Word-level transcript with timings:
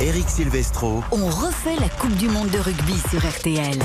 Eric 0.00 0.28
Silvestro. 0.28 1.02
On 1.10 1.26
refait 1.26 1.74
la 1.80 1.88
Coupe 1.88 2.14
du 2.14 2.28
Monde 2.28 2.50
de 2.50 2.58
rugby 2.58 2.94
sur 3.10 3.18
RTL. 3.18 3.78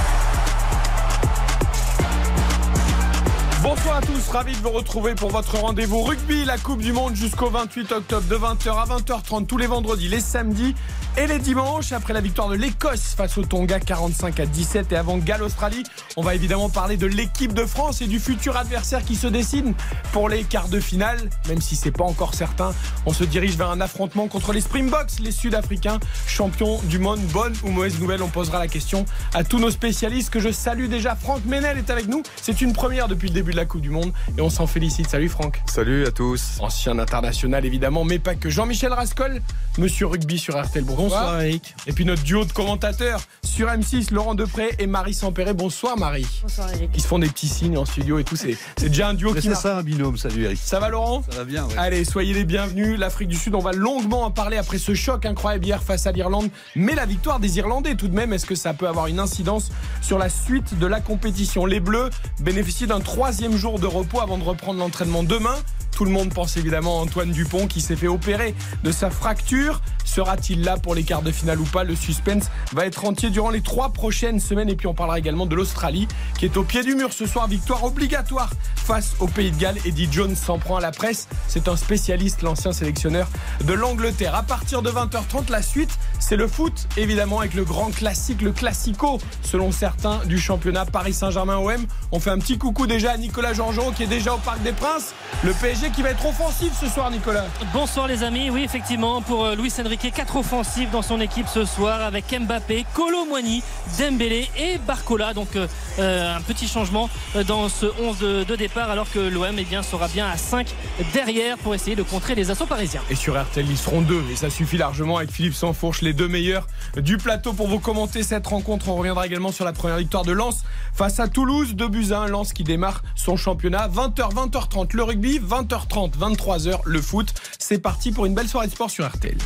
Bonsoir 3.83 3.98
à 3.98 4.01
tous, 4.01 4.30
ravi 4.30 4.54
de 4.54 4.61
vous 4.61 4.69
retrouver 4.69 5.14
pour 5.14 5.30
votre 5.30 5.58
rendez-vous 5.58 6.04
rugby, 6.04 6.45
la 6.45 6.58
Coupe 6.58 6.80
du 6.80 6.93
Monde 6.93 7.16
jusqu'au 7.16 7.50
28 7.50 7.92
octobre 7.92 8.25
de 8.29 8.36
20h 8.38 8.70
à 8.70 8.86
20h30 8.86 9.45
tous 9.45 9.57
les 9.57 9.68
vendredis, 9.68 10.07
les 10.07 10.21
samedis 10.21 10.73
et 11.18 11.27
les 11.27 11.38
dimanches. 11.38 11.91
Après 11.91 12.14
la 12.14 12.21
victoire 12.21 12.47
de 12.47 12.55
l'Écosse 12.55 13.14
face 13.14 13.38
au 13.38 13.43
Tonga 13.43 13.82
45 13.82 14.39
à 14.39 14.46
17 14.46 14.93
et 14.93 14.96
avant 14.96 15.18
Galles-Australie, 15.18 15.83
on 16.15 16.21
va 16.21 16.33
évidemment 16.33 16.69
parler 16.69 16.96
de 16.96 17.07
l'équipe 17.07 17.51
de 17.54 17.65
France 17.65 18.01
et 18.01 18.07
du 18.07 18.21
futur 18.21 18.55
adversaire 18.55 19.04
qui 19.04 19.18
se 19.18 19.27
dessine 19.27 19.73
pour 20.13 20.29
les 20.29 20.45
quarts 20.45 20.70
de 20.70 20.79
finale. 20.79 21.20
Même 21.50 21.59
si 21.59 21.75
c'est 21.75 21.91
pas 21.91 22.05
encore 22.05 22.36
certain, 22.36 22.73
on 23.05 23.11
se 23.11 23.25
dirige 23.25 23.57
vers 23.57 23.70
un 23.70 23.81
affrontement 23.81 24.29
contre 24.29 24.54
les 24.54 24.61
Springboks, 24.61 25.20
les 25.20 25.34
Sud-Africains, 25.34 26.00
champions 26.25 26.79
du 26.84 27.00
monde. 27.00 27.20
Bonne 27.34 27.54
ou 27.64 27.70
mauvaise 27.70 28.00
nouvelle, 28.00 28.23
on 28.23 28.29
posera 28.29 28.59
la 28.59 28.70
question 28.70 29.04
à 29.34 29.43
tous 29.43 29.59
nos 29.59 29.71
spécialistes 29.71 30.29
que 30.29 30.39
je 30.39 30.54
salue 30.54 30.87
déjà. 30.87 31.18
Franck 31.18 31.43
Menel 31.43 31.78
est 31.78 31.89
avec 31.89 32.08
nous. 32.08 32.23
C'est 32.42 32.62
une 32.62 32.72
première 32.72 33.09
depuis 33.09 33.28
le 33.28 33.34
début 33.34 33.52
de 33.52 33.58
la 33.58 33.66
Coupe 33.73 33.82
du 33.82 33.90
Monde 33.90 34.13
et 34.38 34.41
on 34.41 34.52
s'en 34.52 34.68
félicite. 34.68 35.09
Salut 35.09 35.30
Franck. 35.30 35.59
Salut 35.66 36.05
à 36.05 36.12
tous. 36.12 36.58
Ancien 36.59 37.00
international 37.00 37.66
évidemment, 37.66 38.04
mais 38.04 38.20
pas 38.20 38.36
que. 38.36 38.48
Jean-Michel 38.48 38.94
Rascol, 38.94 39.41
monsieur 39.80 40.05
rugby 40.05 40.38
sur 40.38 40.62
RTL. 40.62 40.84
Bonsoir. 40.84 41.41
Eric. 41.41 41.73
Et 41.88 41.91
puis 41.91 42.05
notre 42.05 42.22
duo 42.22 42.45
de 42.45 42.52
commentateurs 42.52 43.22
sur 43.41 43.67
M6, 43.70 44.14
Laurent 44.14 44.36
Depré 44.36 44.76
et 44.78 44.86
Marie 44.86 45.16
Sampéré. 45.16 45.55
Bonsoir 45.55 45.98
Marie. 45.98 46.28
Bonsoir 46.44 46.72
Eric. 46.72 46.91
Ils 46.94 47.02
se 47.02 47.08
font 47.08 47.17
des 47.17 47.30
petits 47.30 47.48
signes 47.48 47.80
en 47.80 47.86
studio 47.86 48.20
et 48.20 48.23
tout. 48.23 48.36
C'est 48.36 48.58
déjà 48.80 49.08
un 49.08 49.16
duo 49.16 49.34
qui 49.34 49.41
C'est 49.41 49.55
ça 49.55 49.78
un 49.80 49.81
binôme, 49.81 50.17
salut 50.17 50.44
Eric. 50.44 50.59
Ça 50.62 50.80
va 50.80 50.90
Laurent? 50.90 51.23
Ça 51.31 51.38
va 51.38 51.44
bien, 51.44 51.66
ouais. 51.66 51.73
Allez, 51.76 52.05
soyez 52.05 52.36
les 52.36 52.44
bienvenus. 52.44 53.00
L'Afrique 53.00 53.30
du 53.30 53.38
Sud, 53.38 53.55
on 53.55 53.59
va 53.59 53.72
longuement 53.72 54.26
en 54.26 54.30
parler 54.30 54.58
après 54.58 54.78
ce 54.78 54.94
choc 54.94 55.26
incroyable 55.26 55.66
hier 55.66 55.81
face 55.81 56.05
à 56.05 56.12
l'Irlande. 56.12 56.52
Mais 56.76 56.94
la 56.94 57.08
victoire 57.08 57.40
des 57.40 57.58
Irlandais, 57.58 57.95
tout 57.95 58.08
de 58.08 58.16
même, 58.16 58.34
est-ce 58.34 58.45
que 58.45 58.55
ça 58.55 58.76
peut 58.76 58.88
avoir 58.88 59.08
une 59.08 59.20
incidence 59.20 59.72
sur 60.02 60.20
la 60.20 60.30
suite 60.30 60.78
de 60.78 60.86
la 60.86 61.00
compétition? 61.00 61.66
Les 61.66 61.80
Bleus 61.80 62.11
bénéficient 62.39 62.86
d'un 62.86 63.00
troisième 63.00 63.55
jour 63.55 63.62
de 63.72 63.88
repos 63.88 64.19
avant 64.19 64.38
de 64.38 64.44
reprendre 64.44 64.80
l'entraînement 64.80 65.23
demain. 65.23 65.56
Tout 65.95 66.05
le 66.05 66.11
monde 66.11 66.33
pense 66.33 66.58
évidemment 66.58 66.99
à 66.99 67.03
Antoine 67.03 67.31
Dupont 67.31 67.67
qui 67.67 67.80
s'est 67.80 67.95
fait 67.95 68.08
opérer 68.08 68.55
de 68.83 68.91
sa 68.91 69.09
fracture. 69.09 69.81
Sera-t-il 70.05 70.63
là 70.63 70.77
pour 70.77 70.95
les 70.95 71.03
quarts 71.03 71.22
de 71.22 71.31
finale 71.31 71.59
ou 71.59 71.66
pas? 71.66 71.83
Le 71.83 71.95
suspense 71.95 72.49
va 72.73 72.86
être 72.86 73.05
entier 73.05 73.30
durant 73.30 73.49
les 73.52 73.61
trois 73.61 73.89
prochaines 73.94 74.39
semaines. 74.39 74.69
Et 74.69 74.75
puis 74.75 74.88
on 74.88 74.94
parlera 74.94 75.19
également 75.19 75.45
de 75.45 75.55
l'Australie 75.55 76.08
qui 76.38 76.45
est 76.45 76.58
au 76.58 76.64
pied 76.64 76.83
du 76.83 76.95
mur 76.95 77.14
ce 77.14 77.25
soir. 77.25 77.47
Victoire 77.47 77.83
obligatoire 77.83 78.52
face 78.75 79.14
au 79.19 79.27
Pays 79.27 79.52
de 79.52 79.58
Galles. 79.58 79.77
Eddie 79.86 80.09
Jones 80.11 80.36
s'en 80.36 80.58
prend 80.58 80.77
à 80.77 80.81
la 80.81 80.91
presse. 80.91 81.27
C'est 81.47 81.67
un 81.67 81.77
spécialiste, 81.77 82.41
l'ancien 82.41 82.73
sélectionneur 82.73 83.27
de 83.64 83.73
l'Angleterre. 83.73 84.36
À 84.36 84.44
partir 84.44 84.81
de 84.81 84.89
20h30, 84.89 85.52
la 85.52 85.61
suite, 85.61 85.97
c'est 86.19 86.36
le 86.36 86.47
foot, 86.47 86.88
évidemment, 86.97 87.39
avec 87.39 87.53
le 87.53 87.64
grand 87.64 87.91
classique, 87.91 88.41
le 88.41 88.52
classico, 88.52 89.19
selon 89.41 89.71
certains, 89.71 90.19
du 90.25 90.39
championnat 90.39 90.86
Paris 90.86 91.14
Saint-Germain-OM. 91.14 91.86
On 92.11 92.19
fait 92.19 92.31
un 92.31 92.39
petit 92.39 92.58
coucou 92.58 92.88
déjà 92.88 93.11
à 93.11 93.17
Nicolas 93.17 93.53
Jean-Jean 93.53 93.91
qui 93.91 94.03
est 94.03 94.08
déjà 94.08 94.33
au 94.33 94.39
Parc 94.39 94.61
des 94.64 94.73
Princes. 94.73 95.14
Le 95.44 95.53
PSG 95.53 95.83
qui 95.92 96.02
va 96.02 96.12
être 96.12 96.26
offensif 96.26 96.72
ce 96.80 96.88
soir, 96.88 97.12
Nicolas. 97.12 97.45
Bonsoir 97.73 98.08
les 98.08 98.23
amis, 98.23 98.50
oui 98.50 98.64
effectivement 98.64 99.22
pour 99.22 99.45
euh, 99.45 99.56
Luis 99.56 99.72
Enrique, 99.80 100.14
quatre 100.14 100.38
offensifs 100.38 100.89
dans 100.92 101.02
son 101.02 101.20
équipe 101.20 101.48
ce 101.48 101.66
soir 101.66 102.02
avec 102.02 102.26
Mbappé, 102.31 102.86
Colomwani, 102.94 103.62
Dembélé 104.00 104.50
et 104.58 104.78
Barcola. 104.78 105.34
Donc 105.34 105.56
euh, 105.56 105.67
euh, 106.00 106.38
un 106.38 106.42
petit 106.42 106.67
changement 106.67 107.09
dans 107.48 107.67
ce 107.67 107.88
11 108.02 108.17
de, 108.17 108.44
de 108.44 108.56
départ 108.56 108.89
alors 108.89 109.11
que 109.11 109.20
l'OM 109.20 109.56
eh 109.58 109.64
bien, 109.64 109.84
sera 109.84 110.08
bien 110.08 110.28
à 110.28 110.38
5 110.38 110.67
derrière 111.14 111.58
pour 111.58 111.76
essayer 111.76 111.95
de 111.95 112.04
contrer 112.04 112.36
les 112.36 112.50
assauts 112.50 112.66
parisiens. 112.66 113.02
Et 113.09 113.16
sur 113.16 113.42
RTL, 113.42 113.66
ils 113.70 113.78
seront 113.78 114.02
deux. 114.02 114.23
Et 114.31 114.36
ça 114.36 114.50
suffit 114.50 114.78
largement 114.78 115.17
avec 115.17 115.31
Philippe 115.31 115.56
Sansfourche, 115.56 116.02
les 116.02 116.14
deux 116.14 116.28
meilleurs 116.28 116.67
du 116.95 117.17
plateau 117.17 117.52
pour 117.54 117.67
vous 117.67 117.80
commenter 117.80 118.23
cette 118.23 118.48
rencontre. 118.48 118.88
On 118.89 118.95
reviendra 118.95 119.26
également 119.26 119.52
sur 119.52 119.66
la 119.66 119.73
première 119.73 119.98
victoire 119.98 120.23
de 120.23 120.31
Lens 120.31 120.64
face 120.94 121.20
à 121.20 121.28
Toulouse. 121.28 121.76
2 121.76 121.88
buts 121.89 122.11
à 122.11 122.20
1. 122.20 122.28
Lens 122.28 122.54
qui 122.54 122.64
démarre 122.64 123.04
son 123.16 123.36
championnat. 123.36 123.89
20h, 123.89 124.33
20h30 124.33 124.95
le 124.95 125.04
rugby, 125.04 125.39
20h30, 125.73 126.17
23h 126.20 126.82
le 126.86 127.02
foot. 127.02 127.34
C'est 127.58 127.80
parti 127.80 128.11
pour 128.11 128.28
une 128.28 128.35
belle 128.35 128.47
soirée 128.47 128.67
de 128.67 128.72
sport 128.72 128.91
sur 128.91 129.07
RTL. 129.07 129.38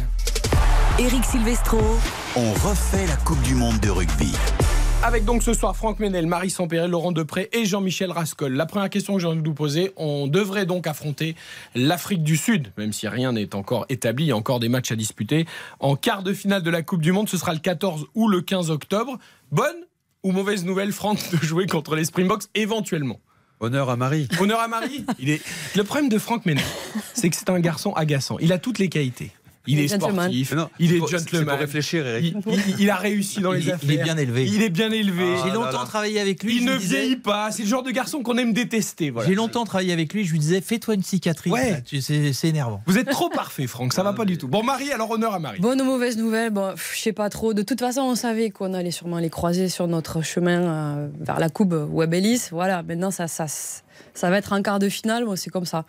Eric 1.00 1.24
Silvestro. 1.24 1.80
On 2.36 2.52
refait 2.52 3.06
la 3.08 3.16
Coupe 3.18 3.42
du 3.44 3.56
Monde 3.56 3.80
de 3.80 3.90
rugby. 3.90 4.34
Avec 5.04 5.24
donc 5.24 5.42
ce 5.42 5.54
soir 5.54 5.78
Franck 5.78 6.00
Ménel, 6.00 6.28
Marie 6.28 6.50
Sampéré, 6.50 6.88
Laurent 6.90 7.14
Depré 7.14 7.50
et 7.54 7.64
Jean-Michel 7.64 8.12
Rascol. 8.12 8.52
La 8.54 8.66
première 8.66 8.90
question 8.90 9.14
que 9.14 9.20
j'ai 9.22 9.28
envie 9.28 9.42
de 9.42 9.48
vous 9.48 9.54
poser, 9.54 9.94
on 9.96 10.28
devrait 10.28 10.66
donc 10.66 10.86
affronter 10.86 11.36
l'Afrique 11.76 12.24
du 12.24 12.36
Sud, 12.36 12.74
même 12.78 12.92
si 12.92 13.08
rien 13.08 13.32
n'est 13.32 13.56
encore 13.56 13.86
établi, 13.88 14.26
il 14.26 14.28
y 14.28 14.32
a 14.32 14.36
encore 14.36 14.60
des 14.60 14.70
matchs 14.70 14.92
à 14.92 14.98
disputer. 14.98 15.46
En 15.80 15.96
quart 15.96 16.24
de 16.24 16.34
finale 16.34 16.64
de 16.64 16.70
la 16.70 16.82
Coupe 16.82 17.02
du 17.02 17.14
Monde, 17.14 17.30
ce 17.30 17.38
sera 17.38 17.54
le 17.54 17.60
14 17.60 18.08
ou 18.16 18.28
le 18.28 18.42
15 18.42 18.70
octobre. 18.70 19.18
Bonne 19.52 19.78
ou 20.24 20.34
mauvaise 20.34 20.66
nouvelle, 20.66 20.92
Franck, 20.92 21.20
de 21.32 21.38
jouer 21.46 21.68
contre 21.68 21.96
les 21.96 22.04
Springboks 22.04 22.44
éventuellement 22.54 23.22
Honneur 23.60 23.90
à 23.90 23.96
Marie. 23.96 24.28
Honneur 24.40 24.60
à 24.60 24.68
Marie. 24.68 25.06
Il 25.20 25.30
est... 25.30 25.42
Le 25.76 25.84
problème 25.84 26.10
de 26.10 26.20
Franck 26.20 26.46
Ménel, 26.46 26.64
c'est 27.14 27.30
que 27.30 27.36
c'est 27.36 27.50
un 27.50 27.60
garçon 27.60 27.92
agaçant. 27.94 28.38
Il 28.40 28.54
a 28.54 28.60
toutes 28.60 28.78
les 28.80 28.90
qualités. 28.90 29.32
Il 29.68 29.80
est 29.80 29.88
sportif, 29.90 30.54
non, 30.54 30.70
il 30.80 30.94
est 30.94 31.08
gentleman. 31.08 31.46
pour 31.50 31.58
réfléchir, 31.60 32.06
Eric. 32.08 32.36
Il, 32.48 32.54
il- 32.54 32.76
il 32.82 32.90
a 32.90 32.96
réussi 32.96 33.42
dans 33.42 33.52
les 33.52 33.62
Il 33.66 33.72
affaires. 33.72 33.90
il 33.92 34.00
est 34.00 34.04
bien 34.04 34.18
élevé. 34.18 34.46
Il 34.46 34.62
est 34.64 34.70
bien 34.70 34.92
élevé. 34.92 35.36
Ah 35.38 35.42
J'ai 35.46 35.52
longtemps 35.54 35.80
là. 35.80 35.86
travaillé 35.86 36.20
avec 36.20 36.44
lui. 36.44 36.58
Il 36.58 36.66
ne 36.66 36.78
disais- 36.78 36.98
vieillit 37.02 37.16
pas. 37.18 37.52
C'est 37.52 37.64
le 37.64 37.70
genre 37.70 37.84
de 37.84 37.92
garçon 37.92 38.24
qu'on 38.24 38.38
aime 38.38 38.54
détester. 38.54 39.10
voilà. 39.10 39.28
J'ai 39.28 39.36
longtemps 39.36 39.66
travaillé 39.66 39.92
avec 39.94 40.14
lui. 40.14 40.24
Je 40.26 40.32
lui 40.32 40.40
disais, 40.40 40.62
fais-toi 40.62 40.94
une 40.96 41.04
cicatrice. 41.04 41.52
Ouais. 41.54 41.84
C'est 41.90 42.32
c'est 42.34 42.48
énervant. 42.48 42.82
Vous 42.88 42.98
êtes 42.98 43.10
trop 43.10 43.30
parfait, 43.30 43.68
Franck. 43.68 43.94
Ça 43.94 44.04
va 44.04 44.14
pas 44.14 44.26
du 44.26 44.38
tout. 44.38 44.48
Bon, 44.48 44.64
Marie, 44.64 44.92
alors 44.92 45.12
honneur 45.12 45.34
à 45.34 45.40
Marie. 45.40 45.60
Bonne 45.60 45.82
ou 45.82 45.86
mauvaise 45.86 46.18
nouvelle, 46.18 46.52
bon, 46.52 46.74
je 46.76 47.00
sais 47.00 47.14
pas 47.14 47.30
trop. 47.30 47.54
De 47.54 47.62
toute 47.64 47.80
façon, 47.80 48.02
on 48.02 48.16
savait 48.16 48.50
qu'on 48.52 48.74
allait 48.74 48.92
sûrement 48.92 49.20
les 49.20 49.30
croiser 49.30 49.68
sur 49.70 49.88
notre 49.88 50.22
chemin 50.22 50.62
euh, 50.62 51.08
vers 51.20 51.40
la 51.40 51.50
Coupe 51.50 51.74
Web 51.90 52.14
Ellis. 52.14 52.44
Voilà, 52.52 52.84
maintenant 52.84 53.12
ça, 53.12 53.28
ça, 53.28 53.46
ça 54.14 54.30
va 54.30 54.38
être 54.38 54.54
un 54.54 54.62
quart 54.62 54.80
de 54.80 54.90
finale. 54.90 55.26
Bon, 55.26 55.36
c'est 55.36 55.50
comme 55.50 55.66
ça. 55.66 55.86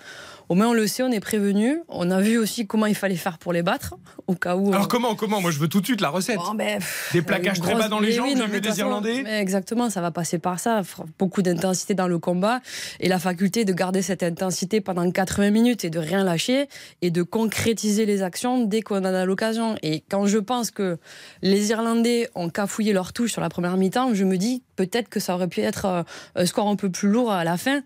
Au 0.49 0.55
moins, 0.55 0.69
on 0.69 0.73
le 0.73 0.87
sait, 0.87 1.03
on 1.03 1.11
est 1.11 1.21
prévenu. 1.21 1.81
On 1.89 2.11
a 2.11 2.21
vu 2.21 2.39
aussi 2.39 2.67
comment 2.67 2.87
il 2.87 2.95
fallait 2.95 3.17
faire 3.17 3.37
pour 3.39 3.53
les 3.53 3.63
battre, 3.63 3.95
au 4.27 4.35
cas 4.35 4.57
où. 4.57 4.69
Alors 4.73 4.85
euh, 4.85 4.89
comment, 4.89 5.15
comment? 5.15 5.41
Moi, 5.43 5.51
je 5.51 5.59
veux 5.59 5.69
tout 5.69 5.81
de 5.81 5.85
suite 5.87 6.01
la 6.01 6.09
recette. 6.09 6.37
Bon, 6.37 6.55
ben, 6.55 6.79
pff, 6.79 7.11
Des 7.13 7.21
plaquages 7.23 7.59
une 7.59 7.63
très 7.63 7.73
grosse- 7.73 7.83
bas 7.85 7.89
dans 7.89 8.01
les 8.01 8.13
jambes, 8.13 8.29
oui, 8.29 8.35
non, 8.35 8.47
des 8.49 8.63
façon, 8.63 8.79
Irlandais 8.81 9.21
mais 9.25 9.41
Exactement, 9.41 9.91
ça 9.91 10.01
va 10.01 10.11
passer 10.11 10.39
par 10.39 10.59
ça. 10.59 10.81
Beaucoup 11.19 11.43
d'intensité 11.43 11.93
dans 11.95 12.09
le 12.09 12.19
combat 12.19 12.61
et 13.01 13.09
la 13.09 13.19
faculté 13.19 13.65
de 13.67 13.73
garder 13.75 14.01
cette 14.01 14.23
intensité 14.23 14.81
pendant 14.81 15.11
80 15.11 15.51
minutes 15.51 15.85
et 15.85 15.91
de 15.91 15.99
rien 15.99 16.25
lâcher 16.25 16.69
et 17.03 17.11
de 17.11 17.23
concrétiser 17.23 18.07
les 18.07 18.23
actions 18.23 18.65
dès 18.65 18.81
qu'on 18.81 18.97
en 19.01 19.05
a 19.05 19.25
l'occasion. 19.27 19.77
Et 19.83 20.03
quand 20.09 20.27
je 20.27 20.39
pense 20.39 20.71
que 20.71 20.97
les 21.43 21.71
Irlandais 21.71 22.29
ont 22.35 22.49
cafouillé 22.49 22.93
leur 22.93 23.13
touche 23.13 23.33
sur 23.33 23.41
la 23.43 23.49
première 23.51 23.77
mi-temps, 23.77 24.15
je 24.15 24.25
me 24.25 24.37
dis 24.39 24.63
peut-être 24.79 25.09
que 25.09 25.19
ça 25.19 25.35
aurait 25.35 25.49
pu 25.49 25.61
être 25.61 25.85
euh, 25.87 26.03
un 26.37 26.47
score 26.47 26.69
un 26.69 26.77
peu 26.77 26.89
plus 26.89 27.09
lourd 27.09 27.33
à 27.33 27.43
la 27.43 27.57
fin. 27.57 27.83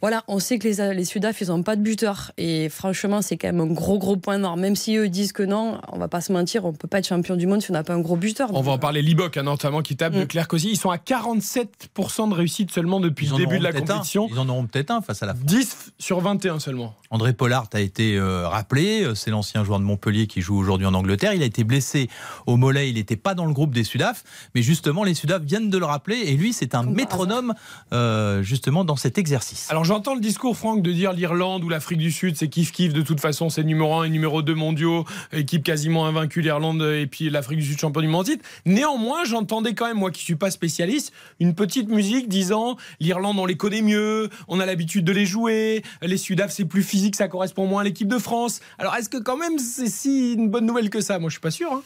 Voilà, 0.00 0.22
on 0.28 0.38
sait 0.38 0.58
que 0.60 0.68
les, 0.68 0.94
les 0.94 1.04
Sudaf, 1.04 1.40
ils 1.40 1.48
n'ont 1.48 1.64
pas 1.64 1.74
de 1.74 1.80
buteur. 1.82 2.30
Et 2.38 2.68
franchement, 2.68 3.20
c'est 3.20 3.36
quand 3.36 3.48
même 3.48 3.60
un 3.60 3.66
gros, 3.66 3.98
gros 3.98 4.16
point 4.16 4.38
noir. 4.38 4.56
Même 4.56 4.76
si 4.76 4.96
eux 4.96 5.08
disent 5.08 5.32
que 5.32 5.42
non, 5.42 5.80
on 5.92 5.98
va 5.98 6.06
pas 6.06 6.20
se 6.20 6.32
mentir, 6.32 6.64
on 6.64 6.72
peut 6.72 6.86
pas 6.86 6.98
être 7.00 7.08
champion 7.08 7.34
du 7.34 7.48
monde 7.48 7.62
si 7.62 7.70
on 7.70 7.74
n'a 7.74 7.82
pas 7.82 7.94
un 7.94 8.00
gros 8.00 8.14
buteur. 8.16 8.50
On 8.54 8.60
va 8.60 8.72
en 8.72 8.78
parler. 8.78 9.02
Libok, 9.02 9.36
hein, 9.36 9.42
notamment, 9.42 9.82
qui 9.82 9.96
tape 9.96 10.12
de 10.12 10.22
Mm. 10.22 10.26
Claire 10.28 10.46
Cosi. 10.48 10.68
Ils 10.70 10.76
sont 10.76 10.90
à 10.90 10.98
47% 10.98 12.28
de 12.30 12.34
réussite 12.34 12.70
seulement 12.70 13.00
depuis 13.00 13.26
Ils 13.26 13.32
le 13.32 13.38
début 13.38 13.58
de 13.58 13.62
la 13.64 13.70
un. 13.70 13.72
compétition. 13.72 14.28
Ils 14.30 14.38
en 14.38 14.48
auront 14.48 14.66
peut-être 14.66 14.90
un 14.92 15.00
face 15.00 15.22
à 15.22 15.26
la 15.26 15.34
France. 15.34 15.46
10 15.46 15.92
sur 15.98 16.20
21 16.20 16.60
seulement. 16.60 16.94
André 17.10 17.32
Pollard 17.32 17.68
a 17.72 17.80
été 17.80 18.16
euh, 18.16 18.46
rappelé. 18.48 19.02
Euh, 19.04 19.14
C'est 19.14 19.30
l'ancien 19.30 19.64
joueur 19.64 19.80
de 19.80 19.84
Montpellier 19.84 20.26
qui 20.26 20.42
joue 20.42 20.56
aujourd'hui 20.58 20.86
en 20.86 20.94
Angleterre. 20.94 21.32
Il 21.32 21.42
a 21.42 21.46
été 21.46 21.64
blessé 21.64 22.08
au 22.46 22.56
mollet. 22.56 22.88
Il 22.90 22.94
n'était 22.94 23.16
pas 23.16 23.34
dans 23.34 23.46
le 23.46 23.52
groupe 23.52 23.74
des 23.74 23.82
Sudaf. 23.84 24.22
Mais 24.54 24.62
justement, 24.62 25.02
les 25.04 25.14
Sudaf 25.14 25.42
viennent 25.42 25.70
de 25.70 25.78
le 25.78 25.86
rappeler. 25.86 26.16
Et 26.18 26.34
lui, 26.36 26.52
c'est 26.52 26.74
un 26.74 26.82
métronome 26.84 27.54
euh, 27.92 28.42
justement 28.42 28.84
dans 28.84 28.96
cet 28.96 29.18
exercice. 29.18 29.66
Alors 29.70 29.84
j'entends 29.88 30.14
le 30.14 30.20
discours, 30.20 30.54
Franck, 30.54 30.82
de 30.82 30.92
dire 30.92 31.14
l'Irlande 31.14 31.64
ou 31.64 31.70
l'Afrique 31.70 31.98
du 31.98 32.12
Sud, 32.12 32.36
c'est 32.36 32.46
kiff-kiff. 32.46 32.92
De 32.92 33.00
toute 33.00 33.20
façon, 33.20 33.48
c'est 33.48 33.64
numéro 33.64 33.94
1 33.94 34.04
et 34.04 34.10
numéro 34.10 34.42
2 34.42 34.54
mondiaux. 34.54 35.06
Équipe 35.32 35.64
quasiment 35.64 36.06
invaincue, 36.06 36.42
l'Irlande 36.42 36.82
et 36.82 37.06
puis 37.06 37.30
l'Afrique 37.30 37.58
du 37.60 37.64
Sud, 37.64 37.80
champion 37.80 38.02
du 38.02 38.08
monde. 38.08 38.28
Néanmoins, 38.66 39.24
j'entendais 39.24 39.72
quand 39.72 39.86
même, 39.86 39.96
moi 39.96 40.10
qui 40.10 40.22
suis 40.22 40.34
pas 40.36 40.50
spécialiste, 40.50 41.12
une 41.40 41.54
petite 41.54 41.88
musique 41.88 42.28
disant 42.28 42.76
l'Irlande, 43.00 43.38
on 43.38 43.46
les 43.46 43.56
connaît 43.56 43.80
mieux, 43.80 44.28
on 44.46 44.60
a 44.60 44.66
l'habitude 44.66 45.06
de 45.06 45.12
les 45.12 45.24
jouer. 45.24 45.82
Les 46.02 46.18
Sudaf, 46.18 46.52
c'est 46.52 46.66
plus 46.66 46.82
physique, 46.82 47.16
ça 47.16 47.26
correspond 47.28 47.66
moins 47.66 47.80
à 47.80 47.84
l'équipe 47.84 48.08
de 48.08 48.18
France. 48.18 48.60
Alors 48.78 48.94
est-ce 48.96 49.08
que 49.08 49.16
quand 49.16 49.38
même 49.38 49.58
c'est 49.58 49.88
si 49.88 50.34
une 50.34 50.50
bonne 50.50 50.66
nouvelle 50.66 50.90
que 50.90 51.00
ça? 51.00 51.18
Moi, 51.18 51.30
je 51.30 51.34
suis 51.34 51.40
pas 51.40 51.50
sûr. 51.50 51.72
hein. 51.72 51.82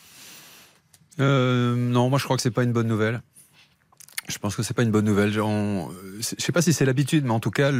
Euh, 1.20 1.76
non, 1.76 2.08
moi 2.08 2.19
je 2.19 2.25
crois 2.25 2.37
que 2.37 2.43
c'est 2.43 2.50
pas 2.50 2.64
une 2.64 2.72
bonne 2.72 2.88
nouvelle. 2.88 3.22
Je 4.28 4.38
pense 4.38 4.56
que 4.56 4.62
c'est 4.62 4.74
pas 4.74 4.82
une 4.82 4.90
bonne 4.90 5.04
nouvelle. 5.04 5.38
On- 5.40 5.90
c'est- 6.20 6.38
Je 6.38 6.44
sais 6.44 6.52
pas 6.52 6.62
si 6.62 6.72
c'est 6.72 6.84
l'habitude, 6.84 7.24
mais 7.24 7.32
en 7.32 7.40
tout 7.40 7.50
cas, 7.50 7.70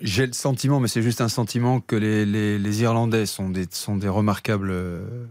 j'ai 0.00 0.26
le 0.26 0.32
sentiment, 0.32 0.80
mais 0.80 0.88
c'est 0.88 1.02
juste 1.02 1.20
un 1.20 1.28
sentiment, 1.28 1.80
que 1.80 1.96
les, 1.96 2.82
Irlandais 2.82 3.26
sont 3.26 3.48
des, 3.48 3.66
sont 3.70 3.96
des 3.96 4.08
remarquables 4.08 4.70
euh, 4.70 5.26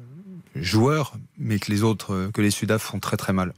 joueurs, 0.56 1.16
mais 1.38 1.60
que 1.60 1.72
les 1.72 1.84
autres, 1.84 2.14
euh, 2.14 2.32
que 2.32 2.42
les 2.42 2.52
Sudaf 2.52 2.82
font 2.82 3.00
très 3.00 3.18
très 3.18 3.34
mal. 3.34 3.54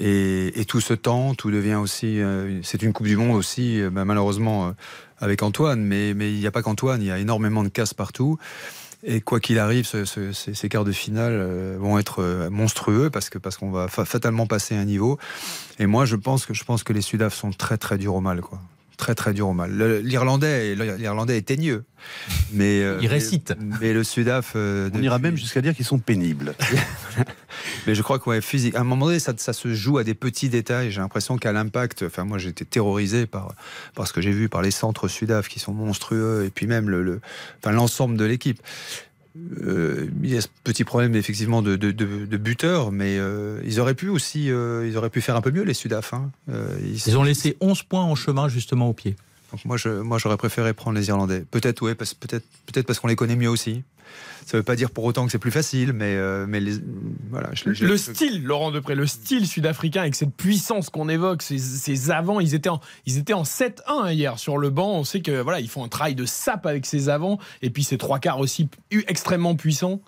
Et, 0.00 0.64
tout 0.68 0.80
ce 0.80 0.94
temps, 0.94 1.34
tout 1.34 1.50
devient 1.50 1.74
aussi. 1.74 2.20
euh, 2.20 2.60
c'est 2.62 2.82
une 2.82 2.92
Coupe 2.92 3.06
du 3.06 3.16
Monde 3.16 3.36
aussi, 3.36 3.80
euh, 3.80 3.90
bah, 3.90 4.04
malheureusement, 4.04 4.68
euh, 4.68 4.72
avec 5.18 5.42
Antoine, 5.42 5.82
mais 5.82 6.14
mais 6.14 6.32
il 6.32 6.38
n'y 6.38 6.46
a 6.46 6.52
pas 6.52 6.62
qu'Antoine, 6.62 7.02
il 7.02 7.06
y 7.06 7.10
a 7.10 7.18
énormément 7.18 7.64
de 7.64 7.68
casse 7.68 7.94
partout. 7.94 8.38
Et 9.04 9.20
quoi 9.20 9.38
qu'il 9.38 9.58
arrive, 9.60 9.86
ce- 9.86 10.04
ce- 10.04 10.32
ces, 10.32 10.54
ces 10.54 10.68
quarts 10.68 10.84
de 10.84 10.90
finale 10.92 11.32
euh, 11.34 11.76
vont 11.78 11.98
être 11.98 12.20
euh, 12.20 12.50
monstrueux 12.50 13.10
parce 13.10 13.30
que 13.30 13.38
parce 13.38 13.56
qu'on 13.56 13.70
va 13.70 13.86
fa- 13.88 14.04
fatalement 14.04 14.46
passer 14.46 14.74
un 14.74 14.84
niveau. 14.84 15.18
Et 15.78 15.86
moi, 15.86 16.04
je 16.04 16.16
pense 16.16 16.46
que 16.46 16.52
je 16.54 16.64
pense 16.64 16.82
que 16.82 16.92
les 16.92 17.00
Sudaf 17.02 17.32
sont 17.34 17.52
très 17.52 17.78
très 17.78 17.96
durs 17.96 18.14
au 18.16 18.20
mal, 18.20 18.40
quoi. 18.40 18.60
Très 18.96 19.14
très 19.14 19.32
durs 19.32 19.46
au 19.48 19.52
mal. 19.52 19.70
L'Irlandais, 20.02 20.74
l'Irlandais 20.74 21.38
est 21.38 21.42
teigneux, 21.42 21.84
mais 22.52 22.82
euh, 22.82 22.98
Il 23.00 23.06
récite. 23.06 23.54
Mais, 23.60 23.76
mais 23.80 23.92
le 23.92 24.02
Sudaf, 24.02 24.54
euh, 24.56 24.90
On 24.92 25.00
ira 25.00 25.20
même 25.20 25.36
jusqu'à 25.36 25.60
dire 25.60 25.76
qu'ils 25.76 25.84
sont 25.84 26.00
pénibles. 26.00 26.54
mais 27.86 27.94
je 27.94 28.02
crois 28.02 28.18
que 28.18 28.28
ouais, 28.28 28.40
physique. 28.40 28.74
À 28.74 28.80
un 28.80 28.84
moment 28.84 29.06
donné, 29.06 29.18
ça, 29.18 29.32
ça 29.36 29.52
se 29.52 29.72
joue 29.74 29.98
à 29.98 30.04
des 30.04 30.14
petits 30.14 30.48
détails. 30.48 30.90
J'ai 30.90 31.00
l'impression 31.00 31.36
qu'à 31.36 31.52
l'impact, 31.52 32.04
enfin 32.06 32.24
moi 32.24 32.38
été 32.50 32.64
terrorisé 32.64 33.26
par, 33.26 33.54
par 33.94 34.06
ce 34.06 34.12
que 34.12 34.20
j'ai 34.20 34.32
vu, 34.32 34.48
par 34.48 34.62
les 34.62 34.70
centres 34.70 35.08
sudaf 35.08 35.48
qui 35.48 35.58
sont 35.60 35.72
monstrueux, 35.72 36.44
et 36.46 36.50
puis 36.50 36.66
même 36.66 36.88
le, 36.88 37.02
le- 37.02 37.20
enfin, 37.62 37.72
l'ensemble 37.72 38.16
de 38.16 38.24
l'équipe. 38.24 38.60
Euh, 39.62 40.08
il 40.24 40.30
y 40.32 40.36
a 40.36 40.40
ce 40.40 40.48
petit 40.64 40.82
problème 40.82 41.14
effectivement 41.14 41.62
de, 41.62 41.76
de, 41.76 41.92
de, 41.92 42.26
de 42.26 42.36
buteur, 42.36 42.90
mais 42.90 43.18
euh, 43.18 43.60
ils 43.64 43.78
auraient 43.78 43.94
pu 43.94 44.08
aussi, 44.08 44.50
euh, 44.50 44.84
ils 44.88 44.96
auraient 44.96 45.10
pu 45.10 45.20
faire 45.20 45.36
un 45.36 45.40
peu 45.40 45.52
mieux 45.52 45.62
les 45.62 45.74
Sudaf. 45.74 46.12
Hein. 46.12 46.30
Euh, 46.50 46.76
Ils 46.82 47.16
ont 47.16 47.22
laissé 47.22 47.56
11 47.60 47.82
points 47.84 48.02
en 48.02 48.16
chemin 48.16 48.48
justement 48.48 48.88
au 48.88 48.94
pied. 48.94 49.14
Donc 49.50 49.64
moi, 49.64 49.76
je, 49.76 49.88
moi, 49.88 50.18
j'aurais 50.18 50.36
préféré 50.36 50.74
prendre 50.74 50.98
les 50.98 51.08
Irlandais. 51.08 51.44
Peut-être, 51.50 51.82
ouais, 51.82 51.94
parce, 51.94 52.14
peut-être, 52.14 52.44
peut-être 52.66 52.86
parce 52.86 52.98
qu'on 53.00 53.08
les 53.08 53.16
connaît 53.16 53.36
mieux 53.36 53.48
aussi. 53.48 53.82
Ça 54.46 54.56
veut 54.56 54.62
pas 54.62 54.76
dire 54.76 54.90
pour 54.90 55.04
autant 55.04 55.26
que 55.26 55.32
c'est 55.32 55.38
plus 55.38 55.50
facile, 55.50 55.92
mais, 55.92 56.14
euh, 56.16 56.46
mais 56.48 56.60
les, 56.60 56.74
voilà. 57.30 57.50
je- 57.52 57.72
je- 57.74 57.84
Le 57.84 57.96
style, 57.98 58.42
Laurent 58.44 58.70
Depré, 58.70 58.94
le 58.94 59.06
style 59.06 59.46
sud-africain 59.46 60.00
avec 60.02 60.14
cette 60.14 60.34
puissance 60.34 60.88
qu'on 60.88 61.10
évoque, 61.10 61.42
ces, 61.42 61.58
ces 61.58 62.10
avants, 62.10 62.40
ils 62.40 62.54
étaient 62.54 62.70
en, 62.70 62.80
ils 63.04 63.18
étaient 63.18 63.34
en 63.34 63.44
7-1 63.44 64.10
hier 64.12 64.38
sur 64.38 64.56
le 64.56 64.70
banc. 64.70 64.92
On 64.98 65.04
sait 65.04 65.20
que 65.20 65.40
voilà, 65.42 65.60
ils 65.60 65.68
font 65.68 65.84
un 65.84 65.88
travail 65.88 66.14
de 66.14 66.24
sape 66.24 66.64
avec 66.64 66.86
ces 66.86 67.10
avants 67.10 67.38
et 67.60 67.68
puis 67.68 67.84
ces 67.84 67.98
trois 67.98 68.18
quarts 68.18 68.38
aussi 68.38 68.68
extrêmement 69.08 69.54
puissants. 69.54 70.00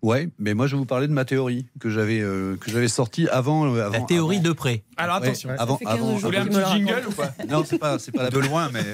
Ouais, 0.00 0.28
mais 0.38 0.54
moi 0.54 0.66
je 0.68 0.76
vais 0.76 0.78
vous 0.78 0.84
parler 0.86 1.08
de 1.08 1.12
ma 1.12 1.24
théorie 1.24 1.66
que 1.80 1.90
j'avais 1.90 2.20
euh, 2.20 2.56
que 2.56 2.70
j'avais 2.70 2.86
sortie 2.86 3.28
avant, 3.28 3.66
euh, 3.74 3.80
avant. 3.86 3.92
La 3.92 4.00
théorie 4.02 4.36
avant- 4.36 4.44
de 4.48 4.52
près. 4.52 4.84
Alors 4.96 5.20
Ouais, 5.20 5.26
attention, 5.28 5.50
avant, 5.58 5.76
fait 5.76 5.84
15 5.86 5.94
avant, 5.94 6.06
vous 6.12 6.18
voulez 6.18 6.38
un 6.38 6.46
petit 6.46 6.56
le 6.58 6.64
jingle 6.66 7.02
ou 7.08 7.12
pas 7.12 7.32
Non, 7.48 7.64
c'est 7.66 7.78
pas, 7.78 7.98
c'est 7.98 8.12
pas 8.12 8.22
la 8.24 8.30
de 8.30 8.38
loin, 8.38 8.70
mais 8.72 8.84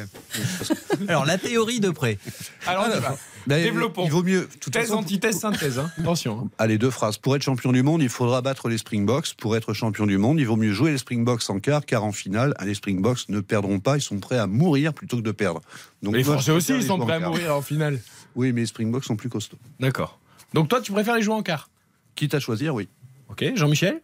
Alors 1.09 1.27
la 1.27 1.37
théorie 1.39 1.81
de 1.81 1.91
près. 1.91 2.19
Alors 2.67 2.87
on 2.91 2.97
y 2.97 3.01
va. 3.01 3.17
Mais 3.47 3.62
Développons. 3.65 4.05
Il 4.06 4.11
vaut 4.11 4.23
mieux. 4.23 4.49
toute 4.59 4.73
Thèse, 4.73 4.87
façon, 4.89 5.01
antithèse, 5.01 5.39
synthèse. 5.39 5.79
hein. 5.79 5.91
Attention. 5.99 6.41
hein. 6.47 6.51
Allez, 6.56 6.79
deux 6.79 6.91
phrases. 6.91 7.19
Pour 7.19 7.37
être 7.37 7.43
champion 7.43 7.73
du 7.73 7.83
monde, 7.83 8.01
il 8.03 8.09
faudra 8.09 8.41
battre 8.41 8.71
les 8.71 8.79
Springboks. 8.79 9.35
Pour 9.35 9.55
être 9.55 9.75
champion 9.75 10.06
du 10.06 10.17
monde, 10.17 10.41
il 10.41 10.47
vaut 10.47 10.56
mieux 10.56 10.73
jouer 10.73 10.93
les 10.93 10.97
Springboks 10.99 11.43
en 11.51 11.61
quart, 11.61 11.85
car 11.85 12.05
en 12.05 12.12
finale, 12.12 12.55
les 12.65 12.73
Springboks 12.73 13.29
ne 13.29 13.41
perdront 13.41 13.81
pas. 13.81 13.99
Ils 13.99 14.01
sont 14.03 14.19
prêts 14.19 14.39
à 14.39 14.47
mourir 14.47 14.95
plutôt 14.95 15.19
que 15.19 15.23
de 15.23 15.31
perdre. 15.33 15.61
Donc, 16.03 16.15
Les 16.15 16.25
moi, 16.25 16.35
Français 16.37 16.53
aussi, 16.53 16.73
ils 16.73 16.83
sont 16.85 16.99
prêts 16.99 17.17
à 17.17 17.21
mourir 17.21 17.55
en 17.55 17.61
finale. 17.61 18.01
Oui, 18.35 18.53
mais 18.55 18.62
les 18.62 18.67
Springboks 18.67 19.05
sont 19.05 19.17
plus 19.17 19.29
costauds. 19.29 19.59
D'accord. 19.79 20.19
Donc 20.55 20.69
toi, 20.69 20.81
tu 20.81 20.93
préfères 20.93 21.17
les 21.17 21.23
jouer 21.23 21.35
en 21.35 21.43
quart? 21.43 21.69
Quitte 22.15 22.33
à 22.33 22.41
choisir, 22.41 22.75
oui. 22.75 22.89
Ok, 23.29 23.45
Jean-Michel? 23.56 24.01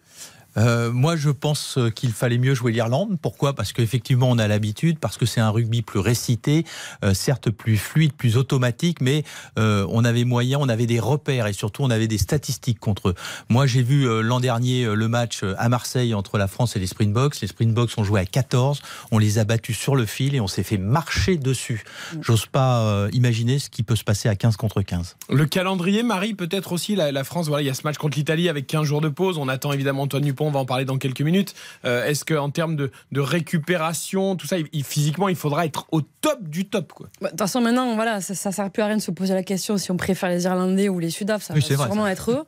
Euh, 0.56 0.90
moi, 0.90 1.16
je 1.16 1.30
pense 1.30 1.78
qu'il 1.94 2.12
fallait 2.12 2.38
mieux 2.38 2.54
jouer 2.54 2.72
l'Irlande. 2.72 3.18
Pourquoi? 3.20 3.54
Parce 3.54 3.72
qu'effectivement, 3.72 4.28
on 4.30 4.38
a 4.38 4.48
l'habitude, 4.48 4.98
parce 4.98 5.16
que 5.16 5.26
c'est 5.26 5.40
un 5.40 5.50
rugby 5.50 5.82
plus 5.82 6.00
récité, 6.00 6.64
euh, 7.04 7.14
certes 7.14 7.50
plus 7.50 7.76
fluide, 7.76 8.12
plus 8.12 8.36
automatique, 8.36 9.00
mais 9.00 9.24
euh, 9.58 9.86
on 9.90 10.04
avait 10.04 10.24
moyen, 10.24 10.58
on 10.60 10.68
avait 10.68 10.86
des 10.86 11.00
repères 11.00 11.46
et 11.46 11.52
surtout 11.52 11.82
on 11.82 11.90
avait 11.90 12.08
des 12.08 12.18
statistiques 12.18 12.80
contre 12.80 13.10
eux. 13.10 13.14
Moi, 13.48 13.66
j'ai 13.66 13.82
vu 13.82 14.08
euh, 14.08 14.20
l'an 14.20 14.40
dernier 14.40 14.84
le 14.84 15.08
match 15.08 15.42
à 15.58 15.68
Marseille 15.68 16.14
entre 16.14 16.38
la 16.38 16.48
France 16.48 16.76
et 16.76 16.78
les 16.78 16.86
Springboks. 16.86 17.40
Les 17.40 17.48
Springboks 17.48 17.92
ont 17.96 18.04
joué 18.04 18.20
à 18.20 18.24
14, 18.24 18.80
on 19.10 19.18
les 19.18 19.38
a 19.38 19.44
battus 19.44 19.78
sur 19.78 19.96
le 19.96 20.06
fil 20.06 20.34
et 20.34 20.40
on 20.40 20.48
s'est 20.48 20.62
fait 20.62 20.78
marcher 20.78 21.36
dessus. 21.36 21.84
J'ose 22.20 22.46
pas 22.46 22.80
euh, 22.82 23.08
imaginer 23.12 23.58
ce 23.58 23.70
qui 23.70 23.82
peut 23.82 23.96
se 23.96 24.04
passer 24.04 24.28
à 24.28 24.36
15 24.36 24.56
contre 24.56 24.82
15. 24.82 25.16
Le 25.30 25.46
calendrier, 25.46 26.02
Marie, 26.02 26.34
peut-être 26.34 26.72
aussi 26.72 26.96
la, 26.96 27.12
la 27.12 27.24
France. 27.24 27.48
Voilà, 27.48 27.62
il 27.62 27.66
y 27.66 27.70
a 27.70 27.74
ce 27.74 27.82
match 27.84 27.96
contre 27.96 28.16
l'Italie 28.16 28.48
avec 28.48 28.66
15 28.66 28.84
jours 28.84 29.00
de 29.00 29.08
pause. 29.08 29.38
On 29.38 29.48
attend 29.48 29.72
évidemment 29.72 30.02
Antoine 30.02 30.22
Dupont, 30.22 30.39
on 30.46 30.50
va 30.50 30.60
en 30.60 30.64
parler 30.64 30.84
dans 30.84 30.98
quelques 30.98 31.20
minutes. 31.22 31.54
Euh, 31.84 32.04
Est-ce 32.06 32.24
qu'en 32.24 32.50
termes 32.50 32.76
de, 32.76 32.90
de 33.12 33.20
récupération, 33.20 34.36
tout 34.36 34.46
ça, 34.46 34.56
il- 34.72 34.84
physiquement, 34.84 35.28
il 35.28 35.36
faudra 35.36 35.66
être 35.66 35.86
au 35.92 36.00
top 36.02 36.42
du 36.48 36.66
top 36.68 36.92
quoi? 36.92 37.08
Bah, 37.20 37.28
De 37.28 37.30
toute 37.30 37.38
façon, 37.40 37.60
maintenant, 37.60 37.94
voilà, 37.94 38.20
ça, 38.20 38.34
ça 38.34 38.52
sert 38.52 38.70
plus 38.70 38.82
à 38.82 38.86
rien 38.86 38.96
de 38.96 39.02
se 39.02 39.10
poser 39.10 39.34
la 39.34 39.42
question 39.42 39.76
si 39.78 39.90
on 39.90 39.96
préfère 39.96 40.28
les 40.30 40.44
Irlandais 40.44 40.88
ou 40.88 40.98
les 40.98 41.10
Sudaf. 41.10 41.42
Ça 41.42 41.54
Oui, 41.54 41.60
va 41.68 41.76
vrai, 41.76 41.86
sûrement 41.86 42.06
être 42.06 42.30
eux. 42.32 42.44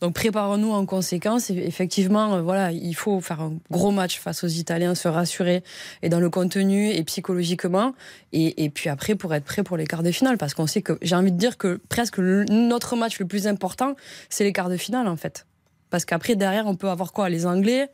Donc 0.00 0.14
préparons-nous 0.14 0.72
en 0.72 0.84
conséquence. 0.86 1.50
Et 1.50 1.54
effectivement, 1.54 2.34
euh, 2.34 2.42
voilà, 2.42 2.72
il 2.72 2.94
faut 2.94 3.20
faire 3.20 3.40
un 3.40 3.54
gros 3.70 3.90
match 3.90 4.18
face 4.18 4.44
aux 4.44 4.48
Italiens, 4.48 4.94
se 4.94 5.08
rassurer 5.08 5.62
et 6.02 6.08
dans 6.08 6.20
le 6.20 6.28
contenu 6.30 6.90
et 6.90 7.02
psychologiquement. 7.04 7.94
Et, 8.32 8.64
et 8.64 8.70
puis 8.70 8.90
après, 8.90 9.14
pour 9.14 9.32
être 9.34 9.44
prêt 9.44 9.62
pour 9.62 9.76
les 9.76 9.86
quarts 9.86 10.02
de 10.02 10.10
finale, 10.10 10.36
parce 10.36 10.52
qu'on 10.52 10.66
sait 10.66 10.82
que 10.82 10.98
j'ai 11.00 11.14
envie 11.16 11.32
de 11.32 11.38
dire 11.38 11.56
que 11.56 11.80
presque 11.88 12.18
le- 12.18 12.44
notre 12.50 12.96
match 12.96 13.18
le 13.18 13.26
plus 13.26 13.46
important, 13.46 13.94
c'est 14.28 14.44
les 14.44 14.52
quarts 14.52 14.68
de 14.68 14.76
finale 14.76 15.06
en 15.08 15.16
fait. 15.16 15.46
Parce 15.94 16.04
qu'après 16.04 16.34
derrière, 16.34 16.66
on 16.66 16.74
peut 16.74 16.88
avoir 16.88 17.12
quoi 17.12 17.28
Les 17.28 17.46
Anglais? 17.46 17.88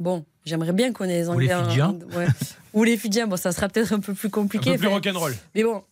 Bon, 0.00 0.24
j'aimerais 0.44 0.72
bien 0.72 0.92
qu'on 0.92 1.04
ait 1.04 1.20
les 1.20 1.28
Ou 1.28 1.38
les 1.38 1.52
Anglais. 1.52 1.54
en- 1.54 1.64
Fidjiens. 1.66 1.86
en- 2.12 2.16
ouais. 2.18 2.26
Ou 2.72 2.82
les 2.82 2.96
Fidjiens. 2.96 3.28
Bon, 3.28 3.36
ça 3.36 3.52
sera 3.52 3.68
peut-être 3.68 3.92
un 3.92 4.00
peu 4.00 4.12
plus 4.12 4.26
Un 4.26 4.30
compliqué. 4.30 4.72
peu 4.72 4.78
plus 4.78 4.86
Enfin, 4.88 4.96
rock'n'roll. 4.96 5.36
mais 5.54 5.62
bon, 5.62 5.84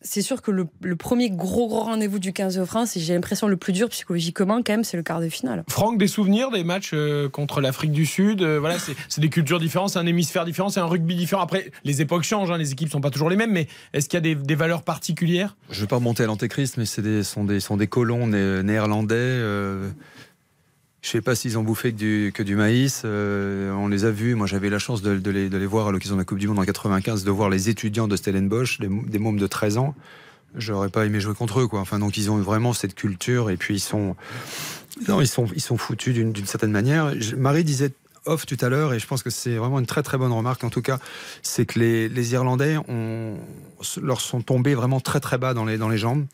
c'est 0.00 0.20
sûr 0.20 0.42
que 0.42 0.50
le, 0.50 0.66
le 0.82 0.96
premier 0.96 1.30
gros 1.30 1.68
gros 1.68 1.82
rendez-vous 1.84 2.18
du 2.18 2.32
15 2.32 2.56
de 2.56 2.64
France, 2.64 2.96
et 2.96 3.00
j'ai 3.00 3.14
l'impression 3.14 3.46
le 3.46 3.56
plus 3.56 3.72
dur 3.72 3.88
psychologiquement 3.90 4.56
quand 4.64 4.72
même, 4.72 4.82
c'est 4.82 4.96
le 4.96 5.04
quart 5.04 5.20
de 5.20 5.28
finale. 5.28 5.62
Franck, 5.70 5.96
des 5.96 6.08
souvenirs 6.08 6.50
des 6.50 6.64
matchs 6.64 6.90
euh, 6.92 7.28
contre 7.28 7.60
l'Afrique 7.60 7.92
du 7.92 8.04
Sud 8.04 8.42
euh, 8.42 8.58
Voilà, 8.58 8.80
c'est 8.80 8.96
c'est 9.08 9.20
des 9.20 9.30
cultures 9.30 9.60
différentes, 9.60 9.90
c'est 9.90 10.00
un 10.00 10.06
hémisphère 10.06 10.44
différent, 10.44 10.70
c'est 10.70 10.80
un 10.80 10.86
rugby 10.86 11.14
différent. 11.14 11.42
Après, 11.42 11.70
les 11.84 12.00
époques 12.02 12.24
changent, 12.24 12.50
hein, 12.50 12.58
les 12.58 12.72
équipes 12.72 12.90
sont 12.90 13.00
pas 13.00 13.10
toujours 13.10 13.30
les 13.30 13.36
mêmes, 13.36 13.52
mais 13.52 13.68
est-ce 13.92 14.08
qu'il 14.08 14.16
y 14.16 14.18
a 14.18 14.22
des, 14.22 14.34
des 14.34 14.54
valeurs 14.56 14.82
particulières? 14.82 15.56
Je 15.70 15.76
ne 15.76 15.80
vais 15.82 15.86
pas 15.86 15.96
remonter 15.96 16.24
à 16.24 16.26
l'antéchrist, 16.26 16.78
mais 16.78 16.84
c'est 16.84 17.02
des, 17.02 17.22
sont, 17.22 17.44
des, 17.44 17.60
sont 17.60 17.76
des 17.76 17.86
colons 17.86 18.26
né- 18.26 18.64
néerlandais. 18.64 19.14
euh, 19.16 19.88
je 21.06 21.10
ne 21.10 21.12
sais 21.12 21.22
pas 21.22 21.36
s'ils 21.36 21.56
ont 21.56 21.62
bouffé 21.62 21.92
que 21.92 22.42
du, 22.42 22.56
maïs. 22.56 23.02
euh, 23.04 23.70
on 23.74 23.86
les 23.86 24.04
a 24.04 24.10
vus. 24.10 24.34
Moi, 24.34 24.48
j'avais 24.48 24.68
la 24.68 24.80
chance 24.80 25.02
de, 25.02 25.30
les, 25.30 25.66
voir 25.66 25.86
à 25.86 25.92
l'occasion 25.92 26.16
de 26.16 26.20
la 26.20 26.24
Coupe 26.24 26.38
du 26.38 26.48
Monde 26.48 26.58
en 26.58 26.64
95, 26.64 27.22
de 27.22 27.30
voir 27.30 27.48
les 27.48 27.68
étudiants 27.68 28.08
de 28.08 28.16
Stellenbosch, 28.16 28.80
des, 28.80 29.18
mômes 29.20 29.38
de 29.38 29.46
13 29.46 29.78
ans. 29.78 29.94
J'aurais 30.56 30.88
pas 30.88 31.06
aimé 31.06 31.20
jouer 31.20 31.34
contre 31.34 31.60
eux. 31.60 31.68
Enfin, 31.70 32.00
donc 32.00 32.16
ils 32.16 32.28
ont 32.28 32.38
vraiment 32.38 32.72
cette 32.72 32.96
culture 32.96 33.50
et 33.50 33.56
puis 33.56 33.76
ils 33.76 33.80
sont, 33.80 34.16
non, 35.06 35.20
ils 35.20 35.28
sont, 35.28 35.76
foutus 35.76 36.12
d'une 36.12 36.34
certaine 36.44 36.72
manière. 36.72 37.12
Marie 37.36 37.62
disait 37.62 37.92
off 38.24 38.44
tout 38.44 38.58
à 38.60 38.68
l'heure 38.68 38.92
et 38.92 38.98
je 38.98 39.06
pense 39.06 39.22
que 39.22 39.30
c'est 39.30 39.54
vraiment 39.54 39.78
une 39.78 39.86
très 39.86 40.02
très 40.02 40.18
bonne 40.18 40.32
remarque. 40.32 40.64
En 40.64 40.70
tout 40.70 40.82
cas, 40.82 40.98
c'est 41.40 41.66
que 41.66 41.78
les, 41.78 42.32
Irlandais 42.32 42.78
leur 44.02 44.20
sont 44.20 44.40
tombés 44.40 44.74
vraiment 44.74 44.98
très 44.98 45.20
très 45.20 45.38
bas 45.38 45.54
dans 45.54 45.64
les 45.64 45.98
jambes. 45.98 46.26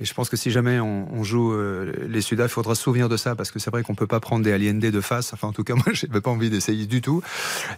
Et 0.00 0.04
je 0.04 0.14
pense 0.14 0.28
que 0.28 0.36
si 0.36 0.50
jamais 0.50 0.78
on, 0.78 1.12
on 1.12 1.24
joue 1.24 1.52
euh, 1.52 1.92
les 2.08 2.20
Sudaf, 2.20 2.50
il 2.50 2.54
faudra 2.54 2.74
se 2.74 2.82
souvenir 2.82 3.08
de 3.08 3.16
ça 3.16 3.34
parce 3.34 3.50
que 3.50 3.58
c'est 3.58 3.70
vrai 3.70 3.82
qu'on 3.82 3.96
peut 3.96 4.06
pas 4.06 4.20
prendre 4.20 4.44
des 4.44 4.52
Allende 4.52 4.78
de 4.78 5.00
face. 5.00 5.32
Enfin, 5.32 5.48
en 5.48 5.52
tout 5.52 5.64
cas, 5.64 5.74
moi, 5.76 5.86
j'avais 5.92 6.20
pas 6.20 6.30
envie 6.30 6.50
d'essayer 6.50 6.86
du 6.86 7.00
tout. 7.00 7.20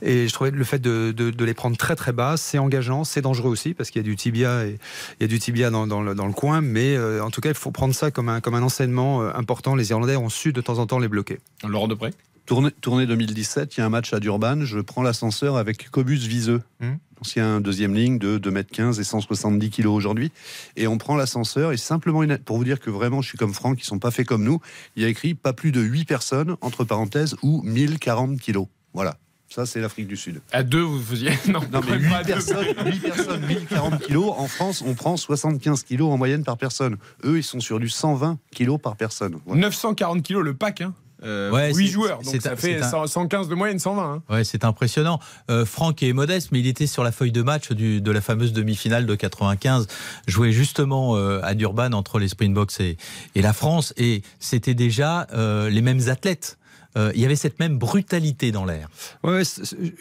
Et 0.03 0.29
je 0.29 0.33
trouvais 0.33 0.51
le 0.51 0.65
fait 0.65 0.79
de, 0.79 1.13
de, 1.17 1.31
de 1.31 1.45
les 1.45 1.55
prendre 1.55 1.77
très 1.77 1.97
très 1.97 2.13
bas, 2.13 2.37
c'est 2.37 2.59
engageant, 2.59 3.05
c'est 3.05 3.23
dangereux 3.23 3.51
aussi 3.51 3.75
parce 3.75 3.91
qu'il 3.91 4.01
y 4.01 4.05
a 4.05 4.09
du 4.09 4.17
tibia 4.17 4.67
et 4.67 4.79
il 5.19 5.23
y 5.23 5.25
a 5.25 5.29
du 5.29 5.39
tibia 5.39 5.71
dans, 5.71 5.87
dans, 5.87 6.03
le, 6.03 6.15
dans 6.15 6.27
le 6.27 6.33
coin. 6.33 6.61
Mais 6.61 6.97
euh, 6.97 7.25
en 7.25 7.31
tout 7.31 7.41
cas, 7.41 7.49
il 7.49 7.55
faut 7.55 7.71
prendre 7.71 7.95
ça 7.95 8.11
comme 8.11 8.29
un, 8.29 8.41
comme 8.41 8.55
un 8.55 8.63
enseignement 8.63 9.23
euh, 9.23 9.33
important. 9.35 9.75
Les 9.75 9.91
Irlandais 9.91 10.17
ont 10.17 10.29
su 10.29 10.53
de 10.53 10.61
temps 10.61 10.79
en 10.79 10.87
temps 10.87 10.99
les 10.99 11.09
bloquer. 11.09 11.41
Laurent 11.67 11.89
Depré 11.89 12.11
Tournée, 12.47 12.71
tournée 12.81 13.07
2017, 13.07 13.77
il 13.77 13.81
y 13.81 13.83
a 13.83 13.87
un 13.87 13.91
match 13.91 14.13
à 14.13 14.19
Durban. 14.19 14.65
Je 14.65 14.81
prends 14.81 15.03
l'ascenseur 15.03 15.57
avec 15.57 15.89
Cobus 15.91 16.27
Viseux, 16.27 16.63
Hmm. 16.81 16.95
Ancien 17.21 17.61
deuxième 17.61 17.95
ligne 17.95 18.19
de 18.19 18.39
2m15 18.39 18.99
et 19.01 19.05
170 19.05 19.71
kg 19.71 19.87
aujourd'hui. 19.87 20.33
Et 20.77 20.87
on 20.87 20.99
prend 20.99 21.17
l'ascenseur 21.17 21.73
et 21.73 21.77
simplement, 21.77 22.23
une- 22.23 22.39
pour 22.39 22.57
vous 22.57 22.65
dire 22.65 22.81
que 22.81 22.91
vraiment, 22.91 23.21
je 23.23 23.29
suis 23.29 23.39
comme 23.39 23.53
Franck, 23.55 23.81
ils 23.81 23.85
sont 23.85 23.99
pas 23.99 24.11
faits 24.11 24.27
comme 24.27 24.43
nous. 24.45 24.61
Il 24.97 25.03
y 25.03 25.07
a 25.07 25.09
écrit 25.09 25.35
pas 25.35 25.53
plus 25.53 25.73
de 25.73 25.81
8 25.81 26.05
personnes, 26.07 26.57
entre 26.61 26.85
parenthèses, 26.85 27.37
ou 27.43 27.63
1040 27.63 28.41
kg. 28.41 28.65
Voilà. 28.95 29.17
Ça, 29.53 29.67
c'est 29.67 29.81
l'Afrique 29.81 30.07
du 30.07 30.17
Sud. 30.17 30.41
À 30.53 30.63
deux, 30.63 30.81
vous 30.81 31.01
faisiez. 31.03 31.31
Non, 31.49 31.61
Non, 31.73 31.81
mais 31.81 31.89
pas 31.89 31.97
8 31.99 32.15
à 32.15 32.23
deux. 32.23 32.33
personnes, 32.35 32.67
8 32.87 33.01
personnes, 33.01 33.47
1040 33.47 33.99
kilos. 34.01 34.33
En 34.37 34.47
France, 34.47 34.83
on 34.87 34.95
prend 34.95 35.17
75 35.17 35.83
kilos 35.83 36.09
en 36.13 36.17
moyenne 36.17 36.45
par 36.45 36.57
personne. 36.57 36.97
Eux, 37.25 37.39
ils 37.39 37.43
sont 37.43 37.59
sur 37.61 37.81
du 37.81 37.89
120 37.89 38.39
kilos 38.53 38.81
par 38.81 38.97
personne. 38.97 39.39
Voilà. 39.47 39.63
940 39.63 40.23
kilos 40.23 40.45
le 40.45 40.55
pack, 40.55 40.83
hein. 40.83 40.95
Euh, 41.23 41.51
Ouais, 41.51 41.75
8 41.75 41.87
c'est- 41.87 41.93
joueurs, 41.93 42.19
donc 42.23 42.27
c'est 42.33 42.41
ça 42.43 42.57
fait 42.57 42.81
un- 42.81 42.89
100 42.89 43.07
115 43.07 43.49
de 43.49 43.55
moyenne, 43.55 43.79
120. 43.79 44.15
hein. 44.29 44.35
Ouais, 44.35 44.45
c'est 44.45 44.65
impressionnant. 44.65 45.21
Euh, 45.51 45.67
Franck 45.67 46.03
est 46.03 46.13
modeste, 46.13 46.49
mais 46.53 46.61
il 46.61 46.67
était 46.67 46.87
sur 46.87 47.05
la 47.05 47.13
feuille 47.13 47.33
de 47.33 47.43
match 47.43 47.73
du, 47.73 48.01
de 48.01 48.11
la 48.11 48.21
fameuse 48.21 48.53
demi-finale 48.53 49.05
de 49.07 49.15
95, 49.15 49.87
joué 50.27 50.53
justement 50.53 51.17
euh, 51.17 51.41
à 51.43 51.55
Durban 51.55 51.93
entre 51.93 52.19
les 52.19 52.29
Springboks 52.29 52.81
et, 52.81 52.97
et 53.35 53.43
la 53.43 53.53
France, 53.53 53.93
et 53.97 54.23
c'était 54.39 54.75
déjà 54.75 55.27
euh, 55.35 55.69
les 55.69 55.83
mêmes 55.83 56.09
athlètes. 56.09 56.57
Euh, 56.97 57.13
il 57.15 57.21
y 57.21 57.25
avait 57.25 57.37
cette 57.37 57.61
même 57.61 57.79
brutalité 57.79 58.51
dans 58.51 58.65
l'air. 58.65 58.89
Ouais, 59.23 59.43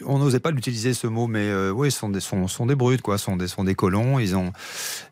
on 0.04 0.18
n'osait 0.18 0.40
pas 0.40 0.50
l'utiliser 0.50 0.92
ce 0.92 1.06
mot, 1.06 1.28
mais 1.28 1.46
euh, 1.48 1.70
oui, 1.70 1.92
sont 1.92 2.08
des 2.08 2.18
sont, 2.18 2.48
sont 2.48 2.66
des 2.66 2.74
brutes 2.74 3.00
quoi, 3.00 3.16
sont 3.16 3.36
des 3.36 3.46
sont 3.46 3.62
des 3.62 3.76
colons. 3.76 4.18
Ils 4.18 4.34
ont, 4.36 4.52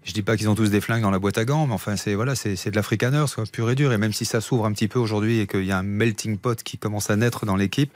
je 0.02 0.12
dis 0.12 0.23
pas 0.23 0.37
qu'ils 0.37 0.49
ont 0.49 0.56
tous 0.56 0.70
des 0.70 0.80
flingues 0.80 1.02
dans 1.02 1.12
la 1.12 1.20
boîte 1.20 1.38
à 1.38 1.44
gants, 1.44 1.68
mais 1.68 1.75
enfin 1.75 1.97
c'est 1.97 2.14
voilà, 2.14 2.35
c'est 2.35 2.70
de 2.70 2.75
l'africaner, 2.75 3.25
soit 3.28 3.49
pur 3.50 3.70
et 3.70 3.76
dur. 3.76 3.92
Et 3.92 3.99
même 3.99 4.12
si 4.12 4.25
ça 4.25 4.40
s'ouvre 4.40 4.66
un 4.66 4.73
petit 4.73 4.88
peu 4.88 4.99
aujourd'hui 4.99 5.38
et 5.38 5.47
qu'il 5.47 5.64
y 5.64 5.70
a 5.70 5.78
un 5.78 5.85
melting 5.85 6.37
pot 6.38 6.61
qui 6.62 6.78
commence 6.78 7.11
à 7.11 7.16
naître 7.16 7.47
dans 7.47 7.56
l'équipe, 7.56 7.92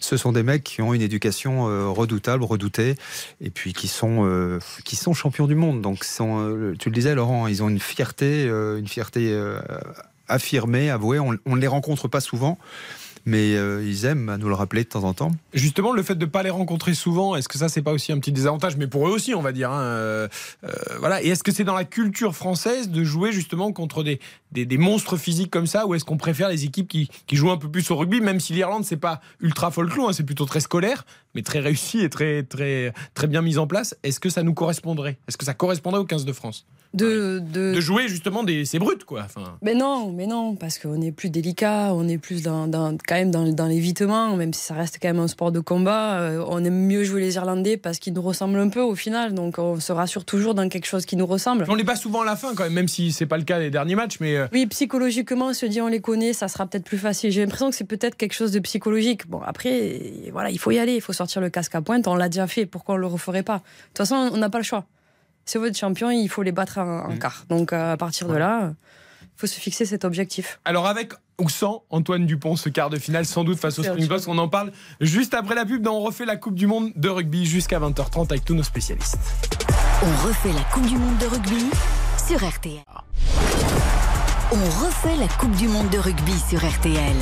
ce 0.00 0.16
sont 0.16 0.32
des 0.32 0.42
mecs 0.42 0.64
qui 0.64 0.80
ont 0.80 0.94
une 0.94 1.02
éducation 1.02 1.68
euh, 1.68 1.88
redoutable, 1.88 2.42
redoutée, 2.42 2.94
et 3.42 3.50
puis 3.50 3.74
qui 3.74 3.88
sont 3.88 4.58
qui 4.84 4.96
sont 4.96 5.12
champions 5.12 5.46
du 5.46 5.54
monde. 5.54 5.82
Donc 5.82 6.06
tu 6.06 6.88
le 6.88 6.94
disais 6.94 7.14
Laurent, 7.14 7.48
ils 7.48 7.62
ont 7.62 7.68
une 7.68 7.80
fierté, 7.80 8.44
une 8.44 8.88
fierté 8.88 9.38
affirmée, 10.28 10.90
avouée. 10.90 11.18
On, 11.18 11.36
on 11.44 11.56
ne 11.56 11.60
les 11.60 11.66
rencontre 11.66 12.08
pas 12.08 12.20
souvent 12.20 12.58
mais 13.26 13.56
euh, 13.56 13.84
ils 13.84 14.04
aiment 14.04 14.28
à 14.28 14.38
nous 14.38 14.48
le 14.48 14.54
rappeler 14.54 14.84
de 14.84 14.88
temps 14.88 15.02
en 15.02 15.12
temps. 15.12 15.32
Justement, 15.52 15.92
le 15.92 16.02
fait 16.04 16.14
de 16.14 16.24
ne 16.24 16.30
pas 16.30 16.44
les 16.44 16.50
rencontrer 16.50 16.94
souvent, 16.94 17.34
est-ce 17.34 17.48
que 17.48 17.58
ça, 17.58 17.68
c'est 17.68 17.82
pas 17.82 17.92
aussi 17.92 18.12
un 18.12 18.20
petit 18.20 18.30
désavantage? 18.30 18.76
Mais 18.76 18.86
pour 18.86 19.08
eux 19.08 19.10
aussi, 19.10 19.34
on 19.34 19.42
va 19.42 19.50
dire. 19.50 19.72
Hein, 19.72 19.82
euh, 19.82 20.28
euh, 20.64 20.68
voilà. 21.00 21.22
Et 21.22 21.28
est-ce 21.28 21.42
que 21.42 21.50
c'est 21.50 21.64
dans 21.64 21.74
la 21.74 21.84
culture 21.84 22.36
française 22.36 22.88
de 22.88 23.02
jouer 23.02 23.32
justement 23.32 23.72
contre 23.72 24.04
des, 24.04 24.20
des, 24.64 24.78
monstres 24.78 25.16
physiques 25.16 25.50
comme 25.50 25.66
ça, 25.66 25.86
ou 25.86 25.94
est-ce 25.94 26.04
qu'on 26.04 26.16
préfère 26.16 26.48
les 26.48 26.64
équipes 26.64 26.88
qui, 26.88 27.08
qui, 27.26 27.36
jouent 27.36 27.50
un 27.50 27.56
peu 27.56 27.70
plus 27.70 27.90
au 27.90 27.96
rugby, 27.96 28.20
même 28.20 28.40
si 28.40 28.52
l'Irlande, 28.52 28.84
c'est 28.84 28.96
pas 28.96 29.20
ultra 29.40 29.70
folklore, 29.70 30.08
hein, 30.08 30.12
c'est 30.12 30.24
plutôt 30.24 30.44
très 30.44 30.60
scolaire, 30.60 31.04
mais 31.34 31.42
très 31.42 31.60
réussi 31.60 32.00
et 32.00 32.10
très, 32.10 32.42
très, 32.42 32.92
très 33.14 33.26
bien 33.26 33.42
mis 33.42 33.58
en 33.58 33.66
place. 33.66 33.96
Est-ce 34.02 34.20
que 34.20 34.30
ça 34.30 34.42
nous 34.42 34.54
correspondrait? 34.54 35.18
Est-ce 35.28 35.36
que 35.36 35.44
ça 35.44 35.54
correspondrait 35.54 36.00
au 36.00 36.04
15 36.04 36.24
de 36.24 36.32
France? 36.32 36.66
De, 36.94 37.40
de... 37.40 37.78
jouer 37.78 38.08
justement 38.08 38.42
des 38.42 38.64
c'est 38.64 38.78
brut 38.78 39.04
quoi. 39.04 39.22
Enfin... 39.24 39.58
Mais 39.60 39.74
non, 39.74 40.12
mais 40.12 40.26
non, 40.26 40.56
parce 40.56 40.78
qu'on 40.78 41.02
est 41.02 41.12
plus 41.12 41.28
délicat, 41.28 41.92
on 41.92 42.08
est 42.08 42.16
plus 42.16 42.42
dans, 42.42 42.66
dans 42.68 42.96
quand 43.06 43.16
même 43.16 43.30
dans, 43.30 43.46
dans 43.52 43.66
l'évitement, 43.66 44.34
même 44.36 44.54
si 44.54 44.62
ça 44.62 44.74
reste 44.74 44.98
quand 45.02 45.08
même 45.08 45.18
un 45.18 45.28
sport 45.28 45.52
de 45.52 45.60
combat. 45.60 46.20
Euh, 46.20 46.44
on 46.48 46.64
aime 46.64 46.86
mieux 46.86 47.04
jouer 47.04 47.20
les 47.20 47.34
Irlandais 47.34 47.76
parce 47.76 47.98
qu'ils 47.98 48.14
nous 48.14 48.22
ressemblent 48.22 48.58
un 48.58 48.70
peu 48.70 48.80
au 48.80 48.94
final, 48.94 49.34
donc 49.34 49.58
on 49.58 49.78
se 49.78 49.92
rassure 49.92 50.24
toujours 50.24 50.54
dans 50.54 50.68
quelque 50.70 50.86
chose 50.86 51.04
qui 51.04 51.16
nous 51.16 51.26
ressemble. 51.26 51.66
On 51.68 51.74
les 51.74 51.84
bat 51.84 51.96
souvent 51.96 52.22
à 52.22 52.24
la 52.24 52.36
fin 52.36 52.54
quand 52.54 52.64
même, 52.64 52.72
même 52.72 52.88
si 52.88 53.12
c'est 53.12 53.26
pas 53.26 53.36
le 53.36 53.44
cas 53.44 53.58
des 53.58 53.70
derniers 53.70 53.96
matchs, 53.96 54.16
mais 54.20 54.36
euh, 54.36 54.45
oui, 54.52 54.66
psychologiquement, 54.66 55.46
on 55.46 55.52
se 55.54 55.66
dit 55.66 55.80
on 55.80 55.88
les 55.88 56.00
connaît, 56.00 56.32
ça 56.32 56.48
sera 56.48 56.66
peut-être 56.66 56.84
plus 56.84 56.98
facile. 56.98 57.30
J'ai 57.30 57.42
l'impression 57.42 57.70
que 57.70 57.76
c'est 57.76 57.84
peut-être 57.84 58.16
quelque 58.16 58.34
chose 58.34 58.52
de 58.52 58.60
psychologique. 58.60 59.28
Bon 59.28 59.40
après, 59.44 60.00
voilà, 60.32 60.50
il 60.50 60.58
faut 60.58 60.70
y 60.70 60.78
aller, 60.78 60.94
il 60.94 61.00
faut 61.00 61.12
sortir 61.12 61.40
le 61.40 61.50
casque 61.50 61.74
à 61.74 61.82
pointe. 61.82 62.06
On 62.06 62.14
l'a 62.14 62.28
déjà 62.28 62.46
fait, 62.46 62.66
pourquoi 62.66 62.96
on 62.96 62.98
le 62.98 63.06
referait 63.06 63.42
pas? 63.42 63.58
De 63.58 63.62
toute 63.88 63.98
façon, 63.98 64.30
on 64.32 64.36
n'a 64.36 64.50
pas 64.50 64.58
le 64.58 64.64
choix 64.64 64.86
c'est 65.46 65.58
votre 65.58 65.78
champion, 65.78 66.10
il 66.10 66.28
faut 66.28 66.42
les 66.42 66.52
battre 66.52 66.78
en, 66.78 67.08
mm. 67.08 67.18
quart. 67.18 67.44
Donc 67.48 67.72
euh, 67.72 67.92
à 67.92 67.96
partir 67.96 68.28
de 68.28 68.34
là, 68.34 68.74
il 69.22 69.28
faut 69.36 69.46
se 69.46 69.58
fixer 69.58 69.86
cet 69.86 70.04
objectif. 70.04 70.60
Alors 70.64 70.86
avec 70.86 71.12
ou 71.38 71.48
sans 71.48 71.84
Antoine 71.90 72.26
Dupont, 72.26 72.56
ce 72.56 72.68
quart 72.68 72.90
de 72.90 72.98
finale, 72.98 73.26
sans 73.26 73.44
doute 73.44 73.58
face 73.58 73.78
au 73.78 73.82
Springboks, 73.82 74.26
on 74.26 74.38
en 74.38 74.48
parle 74.48 74.72
juste 75.00 75.34
après 75.34 75.54
la 75.54 75.64
pub 75.64 75.82
dans 75.82 75.96
On 75.96 76.00
refait 76.00 76.24
la 76.24 76.36
Coupe 76.36 76.54
du 76.54 76.66
Monde 76.66 76.92
de 76.96 77.08
rugby 77.08 77.46
jusqu'à 77.46 77.78
20h30 77.78 78.24
avec 78.30 78.44
tous 78.44 78.54
nos 78.54 78.62
spécialistes. 78.62 79.18
On 80.02 80.26
refait 80.26 80.52
la 80.52 80.62
Coupe 80.72 80.86
du 80.86 80.96
Monde 80.96 81.18
de 81.18 81.26
rugby 81.26 81.70
sur 82.26 82.42
RTL. 82.42 82.82
On 84.52 84.84
refait 84.84 85.16
la 85.16 85.26
Coupe 85.26 85.56
du 85.56 85.66
Monde 85.66 85.88
de 85.90 85.98
rugby 85.98 86.32
sur 86.48 86.64
RTL 86.64 87.16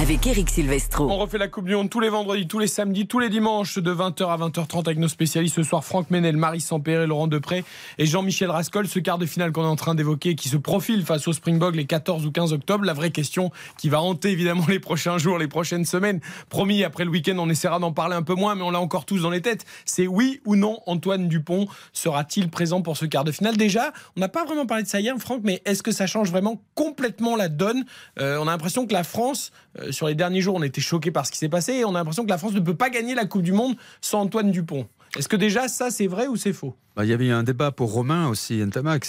avec 0.00 0.26
Eric 0.26 0.50
Silvestro. 0.50 1.10
On 1.10 1.16
refait 1.16 1.38
la 1.38 1.48
Coupe 1.48 1.66
du 1.66 1.74
Monde 1.74 1.90
tous 1.90 2.00
les 2.00 2.08
vendredis, 2.08 2.46
tous 2.46 2.58
les 2.58 2.66
samedis, 2.66 3.06
tous 3.06 3.18
les 3.18 3.28
dimanches 3.28 3.78
de 3.78 3.94
20h 3.94 4.26
à 4.26 4.36
20h30 4.36 4.86
avec 4.86 4.98
nos 4.98 5.08
spécialistes 5.08 5.56
ce 5.56 5.62
soir 5.62 5.84
Franck 5.84 6.10
Ménel, 6.10 6.36
Marie 6.36 6.60
Sampéré, 6.60 7.06
Laurent 7.06 7.28
Depré 7.28 7.64
et 7.98 8.06
Jean-Michel 8.06 8.50
Rascol. 8.50 8.88
Ce 8.88 8.98
quart 8.98 9.18
de 9.18 9.26
finale 9.26 9.52
qu'on 9.52 9.62
est 9.62 9.66
en 9.66 9.76
train 9.76 9.94
d'évoquer 9.94 10.34
qui 10.34 10.48
se 10.48 10.56
profile 10.56 11.04
face 11.04 11.28
au 11.28 11.32
Springbok 11.32 11.76
les 11.76 11.86
14 11.86 12.26
ou 12.26 12.32
15 12.32 12.52
octobre. 12.52 12.84
La 12.84 12.94
vraie 12.94 13.10
question 13.10 13.50
qui 13.78 13.88
va 13.88 14.00
hanter 14.00 14.30
évidemment 14.30 14.64
les 14.68 14.80
prochains 14.80 15.18
jours, 15.18 15.38
les 15.38 15.48
prochaines 15.48 15.84
semaines. 15.84 16.20
Promis, 16.48 16.84
après 16.84 17.04
le 17.04 17.10
week-end, 17.10 17.36
on 17.38 17.48
essaiera 17.48 17.78
d'en 17.78 17.92
parler 17.92 18.16
un 18.16 18.22
peu 18.22 18.34
moins, 18.34 18.54
mais 18.54 18.62
on 18.62 18.70
l'a 18.70 18.80
encore 18.80 19.04
tous 19.04 19.22
dans 19.22 19.30
les 19.30 19.42
têtes. 19.42 19.64
C'est 19.84 20.06
oui 20.06 20.40
ou 20.44 20.56
non 20.56 20.80
Antoine 20.86 21.28
Dupont 21.28 21.68
sera-t-il 21.92 22.48
présent 22.50 22.82
pour 22.82 22.96
ce 22.96 23.04
quart 23.04 23.24
de 23.24 23.32
finale? 23.32 23.56
Déjà, 23.56 23.92
on 24.16 24.20
n'a 24.20 24.28
pas 24.28 24.44
vraiment 24.44 24.66
parlé 24.66 24.84
de 24.84 24.88
ça 24.88 25.00
hier, 25.00 25.14
Franck, 25.18 25.42
mais 25.44 25.62
est-ce 25.64 25.82
que 25.82 25.92
ça 25.92 26.06
change 26.06 26.30
vraiment 26.30 26.60
complètement 26.74 27.36
la 27.36 27.48
donne? 27.48 27.84
Euh, 28.18 28.38
On 28.38 28.48
a 28.48 28.50
l'impression 28.52 28.86
que 28.86 28.92
la 28.92 29.04
France 29.04 29.52
sur 29.90 30.06
les 30.06 30.14
derniers 30.14 30.40
jours, 30.40 30.54
on 30.54 30.62
était 30.62 30.80
choqués 30.80 31.10
par 31.10 31.26
ce 31.26 31.32
qui 31.32 31.38
s'est 31.38 31.48
passé 31.48 31.72
et 31.74 31.84
on 31.84 31.90
a 31.90 31.98
l'impression 31.98 32.24
que 32.24 32.30
la 32.30 32.38
France 32.38 32.52
ne 32.52 32.60
peut 32.60 32.76
pas 32.76 32.90
gagner 32.90 33.14
la 33.14 33.24
Coupe 33.24 33.42
du 33.42 33.52
Monde 33.52 33.76
sans 34.00 34.20
Antoine 34.20 34.50
Dupont. 34.50 34.86
Est-ce 35.16 35.28
que 35.28 35.36
déjà 35.36 35.68
ça 35.68 35.90
c'est 35.90 36.06
vrai 36.06 36.26
ou 36.26 36.36
c'est 36.36 36.54
faux? 36.54 36.74
Bah, 36.96 37.04
Il 37.04 37.10
y 37.10 37.12
avait 37.12 37.30
un 37.30 37.42
débat 37.42 37.70
pour 37.70 37.92
Romain 37.92 38.28
aussi, 38.28 38.64
Ntamak. 38.64 39.06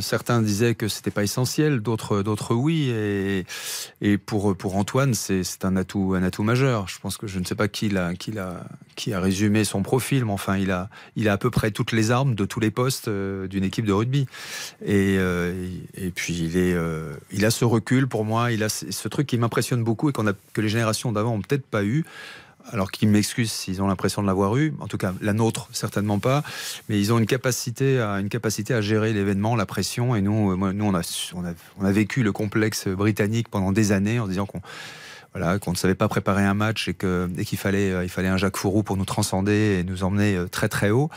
Certains 0.00 0.42
disaient 0.42 0.74
que 0.74 0.88
c'était 0.88 1.10
pas 1.10 1.22
essentiel, 1.22 1.80
d'autres 1.80 2.22
d'autres 2.22 2.54
oui. 2.54 2.90
Et, 4.00 4.18
pour, 4.18 4.56
pour 4.56 4.76
Antoine, 4.76 5.14
c'est 5.14 5.64
un 5.64 5.76
atout, 5.76 6.14
un 6.16 6.22
atout 6.22 6.42
majeur. 6.42 6.88
Je 6.88 6.98
pense 6.98 7.16
que 7.16 7.26
je 7.26 7.38
ne 7.38 7.44
sais 7.44 7.54
pas 7.54 7.68
qui, 7.68 7.88
l'a, 7.88 8.14
qui, 8.14 8.36
a, 8.38 8.64
qui 8.96 9.12
a 9.12 9.20
résumé 9.20 9.64
son 9.64 9.82
profil, 9.82 10.24
mais 10.24 10.32
enfin 10.32 10.56
il 10.56 10.70
a, 10.70 10.88
il 11.14 11.28
a 11.28 11.32
à 11.32 11.38
peu 11.38 11.50
près 11.50 11.70
toutes 11.70 11.92
les 11.92 12.10
armes 12.10 12.34
de 12.34 12.44
tous 12.44 12.60
les 12.60 12.70
postes 12.70 13.08
euh, 13.08 13.46
d'une 13.46 13.64
équipe 13.64 13.86
de 13.86 13.92
rugby. 13.92 14.26
Et, 14.84 15.16
euh, 15.18 15.68
puis 16.14 16.34
il, 16.38 16.56
est, 16.56 16.74
euh, 16.74 17.14
il 17.32 17.44
a 17.44 17.50
ce 17.50 17.64
recul 17.64 18.08
pour 18.08 18.24
moi, 18.24 18.52
il 18.52 18.62
a 18.62 18.68
ce 18.68 19.08
truc 19.08 19.26
qui 19.26 19.38
m'impressionne 19.38 19.84
beaucoup 19.84 20.10
et 20.10 20.12
a, 20.16 20.32
que 20.52 20.60
les 20.60 20.68
générations 20.68 21.12
d'avant 21.12 21.34
ont 21.34 21.40
peut-être 21.40 21.66
pas 21.66 21.84
eu 21.84 22.04
alors 22.72 22.90
qu'ils 22.90 23.08
m'excusent 23.08 23.52
s'ils 23.52 23.82
ont 23.82 23.86
l'impression 23.86 24.22
de 24.22 24.26
l'avoir 24.26 24.56
eu, 24.56 24.74
en 24.80 24.88
tout 24.88 24.98
cas 24.98 25.14
la 25.20 25.32
nôtre 25.32 25.68
certainement 25.72 26.18
pas, 26.18 26.42
mais 26.88 26.98
ils 26.98 27.12
ont 27.12 27.18
une 27.18 27.26
capacité 27.26 28.00
à, 28.00 28.20
une 28.20 28.28
capacité 28.28 28.74
à 28.74 28.80
gérer 28.80 29.12
l'événement, 29.12 29.56
la 29.56 29.66
pression, 29.66 30.16
et 30.16 30.22
nous, 30.22 30.52
euh, 30.52 30.72
nous 30.72 30.84
on, 30.84 30.94
a, 31.84 31.92
vécu 31.92 32.22
le 32.22 32.32
complexe 32.32 32.88
britannique 32.88 33.48
pendant 33.48 33.72
des 33.72 33.92
années 33.92 34.18
en 34.18 34.26
disant 34.26 34.46
qu'on 34.46 34.60
voilà, 35.34 35.58
ne 35.66 35.74
savait 35.74 35.94
pas 35.94 36.08
préparer 36.08 36.44
un 36.44 36.54
match 36.54 36.88
et 36.88 36.94
qu'il 36.94 37.58
fallait, 37.58 37.90
euh, 37.90 38.04
il 38.04 38.08
fallait 38.08 38.28
un 38.28 38.36
Jacques 38.36 38.56
Fourou 38.56 38.82
pour 38.82 38.96
nous 38.96 39.04
transcender 39.04 39.78
et 39.78 39.84
nous 39.84 40.02
emmener 40.02 40.36
euh, 40.36 40.48
très 40.48 40.68
très 40.68 40.90
haut 40.90 41.10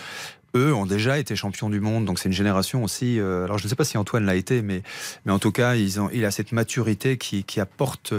eux 0.56 0.74
ont 0.74 0.88
déjà 0.88 1.20
été 1.20 1.36
champions 1.36 1.70
du 1.70 1.79
monde, 1.79 2.06
donc 2.06 2.18
c'est 2.18 2.27
une 2.27 2.34
génération 2.34 2.84
aussi. 2.84 3.20
alors 3.20 3.60
je 3.60 3.65
ne 3.65 3.70
sais 3.70 3.75
pas 3.75 3.84
si 3.84 4.00
Antoine 4.00 4.25
l'a 4.25 4.34
été, 4.34 4.63
mais 4.63 4.82
mais 5.24 5.32
en 5.32 5.38
tout 5.38 5.51
cas, 5.51 5.75
il 5.75 6.25
a 6.25 6.32
cette 6.32 6.53
maturité 6.53 7.20
qui, 7.20 7.44
qui 7.44 7.60
apporte 7.60 8.15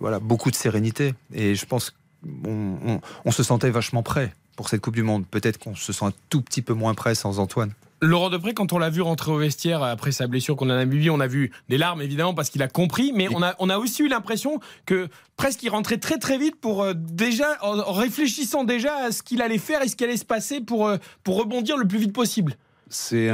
voilà 0.00 0.18
beaucoup 0.18 0.50
de 0.50 0.56
sérénité. 0.56 1.14
Et 1.32 1.54
je 1.54 1.66
pense 1.66 1.94
on, 2.24 3.30
se 3.30 3.42
sentait 3.42 3.70
vachement 3.70 4.02
prêt 4.02 4.34
pour 4.56 4.68
cette 4.68 4.80
Coupe 4.80 4.94
du 4.94 5.02
Monde. 5.02 5.24
Peut-être 5.26 5.58
qu'on 5.58 5.74
se 5.74 5.92
sent 5.92 6.04
un 6.04 6.12
tout 6.30 6.42
petit 6.42 6.62
peu 6.62 6.74
moins 6.74 6.94
prêt 6.94 7.14
sans 7.14 7.38
Antoine. 7.38 7.72
Laurent 8.00 8.30
Depré, 8.30 8.54
quand 8.54 8.72
on 8.72 8.78
l'a 8.78 8.90
vu 8.90 9.00
rentrer 9.00 9.32
au 9.32 9.38
vestiaire 9.38 9.82
après 9.82 10.12
sa 10.12 10.28
blessure 10.28 10.54
qu'on 10.54 10.70
a 10.70 10.84
a 10.84 10.86
on 11.10 11.20
a 11.20 11.26
vu 11.26 11.50
des 11.68 11.78
larmes 11.78 12.00
évidemment 12.00 12.32
parce 12.32 12.48
qu'il 12.48 12.62
a 12.62 12.68
compris, 12.68 13.12
mais 13.12 13.26
on 13.34 13.42
a, 13.42 13.56
on 13.58 13.68
a 13.68 13.78
aussi 13.78 14.02
eu 14.02 14.08
l'impression 14.08 14.60
que 14.86 15.08
presque 15.36 15.64
il 15.64 15.68
rentrait 15.68 15.98
très 15.98 16.18
très 16.18 16.38
vite 16.38 16.60
pour 16.60 16.84
euh, 16.84 16.94
déjà, 16.94 17.58
en 17.60 17.92
réfléchissant 17.92 18.62
déjà 18.62 18.94
à 19.06 19.10
ce 19.10 19.24
qu'il 19.24 19.42
allait 19.42 19.58
faire 19.58 19.82
et 19.82 19.88
ce 19.88 19.96
qui 19.96 20.04
allait 20.04 20.16
se 20.16 20.24
passer 20.24 20.60
pour, 20.60 20.86
euh, 20.86 20.98
pour 21.24 21.38
rebondir 21.38 21.76
le 21.76 21.88
plus 21.88 21.98
vite 21.98 22.12
possible. 22.12 22.56
C'est 22.90 23.28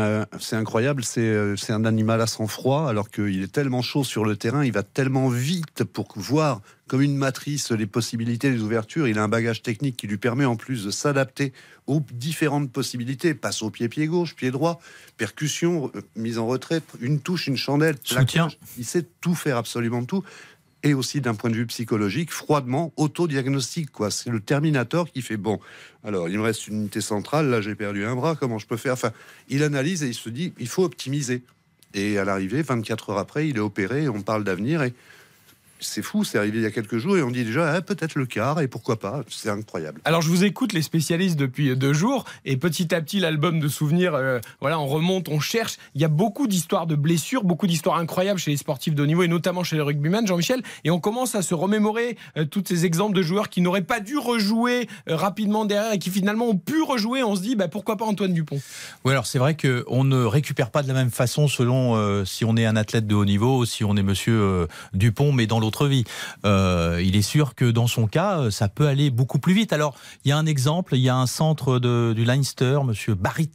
incroyable, 0.53 1.05
euh, 1.17 1.55
c'est 1.57 1.73
un 1.73 1.85
animal 1.85 2.21
à 2.21 2.27
sang-froid, 2.27 2.89
alors 2.89 3.09
qu'il 3.09 3.43
est 3.43 3.53
tellement 3.53 3.83
chaud 3.83 4.03
sur 4.03 4.25
le 4.25 4.37
terrain, 4.37 4.65
il 4.65 4.73
va 4.73 4.83
tellement 4.83 5.29
vite 5.29 5.85
pour 5.85 6.09
voir 6.17 6.61
comme 6.89 7.03
une 7.03 7.17
matrice 7.17 7.71
les 7.71 7.87
possibilités, 7.87 8.51
les 8.51 8.61
ouvertures. 8.61 9.07
Il 9.07 9.19
a 9.19 9.23
un 9.23 9.29
bagage 9.29 9.63
technique 9.63 9.97
qui 9.97 10.07
lui 10.07 10.19
permet 10.19 10.45
en 10.45 10.57
plus 10.57 10.85
de 10.85 10.91
s'adapter 10.91 11.53
aux 11.87 12.03
différentes 12.13 12.71
possibilités. 12.73 13.35
Passe 13.35 13.63
au 13.63 13.71
pied, 13.71 13.89
pied 13.89 14.07
gauche, 14.07 14.35
pied 14.35 14.51
droit, 14.51 14.81
percussion, 15.17 15.91
euh, 15.95 16.03
mise 16.17 16.39
en 16.39 16.47
retrait, 16.47 16.83
une 17.01 17.21
touche, 17.21 17.47
une 17.47 17.57
chandelle. 17.57 17.97
Il 18.77 18.85
sait 18.85 19.07
tout 19.21 19.35
faire, 19.35 19.57
absolument 19.57 20.05
tout 20.05 20.25
et 20.85 20.93
aussi 20.93 21.23
d'un 21.23 21.35
point 21.35 21.51
de 21.51 21.57
vue 21.57 21.67
psychologique, 21.67 22.31
froidement, 22.31 22.93
autodiagnostique. 22.97 23.91
Quoi. 23.91 24.11
C'est 24.11 24.31
le 24.31 24.39
Terminator 24.39 25.11
qui 25.11 25.23
fait 25.23 25.39
bon. 25.39 25.59
Alors, 26.05 26.29
il 26.29 26.39
me 26.39 26.45
reste 26.45 26.69
une 26.69 26.75
unité 26.75 27.01
centrale, 27.01 27.49
là 27.49 27.63
j'ai 27.63 27.75
perdu 27.75 28.05
un 28.05 28.15
bras, 28.15 28.37
comment 28.37 28.59
je 28.59 28.67
peux 28.67 28.77
faire? 28.77 28.93
Enfin, 28.93 29.11
il 29.49 29.63
analyse 29.63 30.05
et 30.05 30.09
il 30.09 30.15
se 30.15 30.29
dit, 30.29 30.53
il 30.59 30.69
faut 30.69 30.85
optimiser. 30.85 31.43
Et 31.95 32.19
à 32.19 32.25
l'arrivée, 32.25 32.61
24 32.61 33.11
heures 33.11 33.19
après, 33.19 33.49
il 33.49 33.57
est 33.57 33.61
opéré, 33.61 34.09
on 34.09 34.21
parle 34.21 34.45
d'avenir 34.45 34.83
et 34.83 34.93
c'est 35.81 36.03
fou, 36.03 36.25
c'est 36.25 36.39
arrivé 36.39 36.59
il 36.59 36.63
y 36.63 36.67
a 36.67 36.71
quelques 36.71 36.99
jours 36.99 37.17
et 37.17 37.23
on 37.23 37.31
dit 37.31 37.45
déjà 37.45 37.75
ah, 37.75 37.81
peut-être 37.83 38.15
le 38.15 38.27
quart 38.27 38.61
et 38.61 38.69
pourquoi 38.69 38.99
pas, 38.99 39.23
c'est 39.29 39.51
incroyable. 39.51 40.01
Alors 40.05 40.23
je 40.23 40.29
vous 40.29 40.45
écoute 40.45 40.73
les 40.73 40.83
spécialistes 40.83 41.37
depuis 41.37 41.77
deux 41.77 41.93
jours 41.93 42.25
et 42.45 42.57
petit 42.57 42.95
à 42.95 43.01
petit 43.01 43.21
l'album 43.21 43.61
de 43.61 43.69
souvenirs, 43.69 44.15
euh, 44.15 44.41
voilà, 44.61 44.79
on 44.79 44.87
remonte, 44.87 45.29
on 45.29 45.41
cherche. 45.41 45.77
Il 45.95 46.01
y 46.01 46.05
a 46.05 46.09
beaucoup 46.09 46.47
d'histoires 46.47 46.87
de 46.87 46.95
blessures, 46.95 47.45
beaucoup 47.45 47.67
d'histoires 47.67 47.99
incroyables 47.99 48.39
chez 48.39 48.51
les 48.51 48.57
sportifs 48.57 48.95
de 48.95 49.03
haut 49.03 49.07
niveau 49.07 49.23
et 49.23 49.29
notamment 49.29 49.65
chez 49.65 49.77
les 49.77 49.83
rugbymen, 49.83 50.27
Jean-Michel, 50.27 50.63
et 50.85 50.91
on 50.91 51.01
commence 51.01 51.35
à 51.35 51.43
se 51.43 51.55
remémorer 51.55 52.17
euh, 52.37 52.45
tous 52.45 52.65
ces 52.67 52.87
exemples 52.87 53.17
de 53.17 53.23
joueurs 53.23 53.49
qui 53.49 53.61
n'auraient 53.61 53.83
pas 53.83 54.01
dû 54.01 54.17
rejouer 54.17 54.89
euh, 55.09 55.17
rapidement 55.17 55.65
derrière 55.65 55.93
et 55.93 55.99
qui 55.99 56.11
finalement 56.11 56.49
ont 56.49 56.57
pu 56.57 56.83
rejouer. 56.83 57.23
On 57.23 57.37
se 57.37 57.43
dit 57.43 57.57
bah, 57.57 57.69
pourquoi 57.69 57.97
pas 57.97 58.05
Antoine 58.05 58.33
Dupont? 58.33 58.61
Oui, 59.05 59.13
alors 59.13 59.27
c'est 59.27 59.39
vrai 59.39 59.57
qu'on 59.57 60.05
ne 60.05 60.25
récupère 60.25 60.71
pas 60.71 60.83
de 60.83 60.89
la 60.89 60.95
même 60.95 61.11
façon 61.11 61.49
selon 61.49 62.25
si 62.25 62.45
on 62.45 62.57
est 62.57 62.67
un 62.67 62.77
athlète 62.77 63.07
de 63.07 63.15
haut 63.15 63.25
niveau, 63.25 63.65
si 63.65 63.85
on 63.85 63.97
est 63.97 64.03
Monsieur 64.03 64.67
Dupont, 64.93 65.33
mais 65.33 65.47
dans 65.47 65.61
d'autres 65.65 65.87
vies. 65.87 66.05
Euh, 66.45 67.03
il 67.05 67.17
est 67.17 67.23
sûr 67.23 67.55
que 67.55 67.71
dans 67.71 67.87
son 67.87 68.07
cas, 68.07 68.51
ça 68.51 68.69
peut 68.69 68.87
aller 68.87 69.11
beaucoup 69.11 69.39
plus 69.39 69.55
vite. 69.55 69.73
Alors, 69.73 69.95
il 70.25 70.29
y 70.29 70.33
a 70.33 70.37
un 70.37 70.47
exemple, 70.47 70.95
il 70.95 71.03
y 71.03 71.09
a 71.09 71.17
un 71.17 71.27
centre 71.27 71.79
de, 71.79 72.13
du 72.15 72.25
Leinster, 72.25 72.79
Monsieur 72.85 73.15
Barrit, 73.15 73.51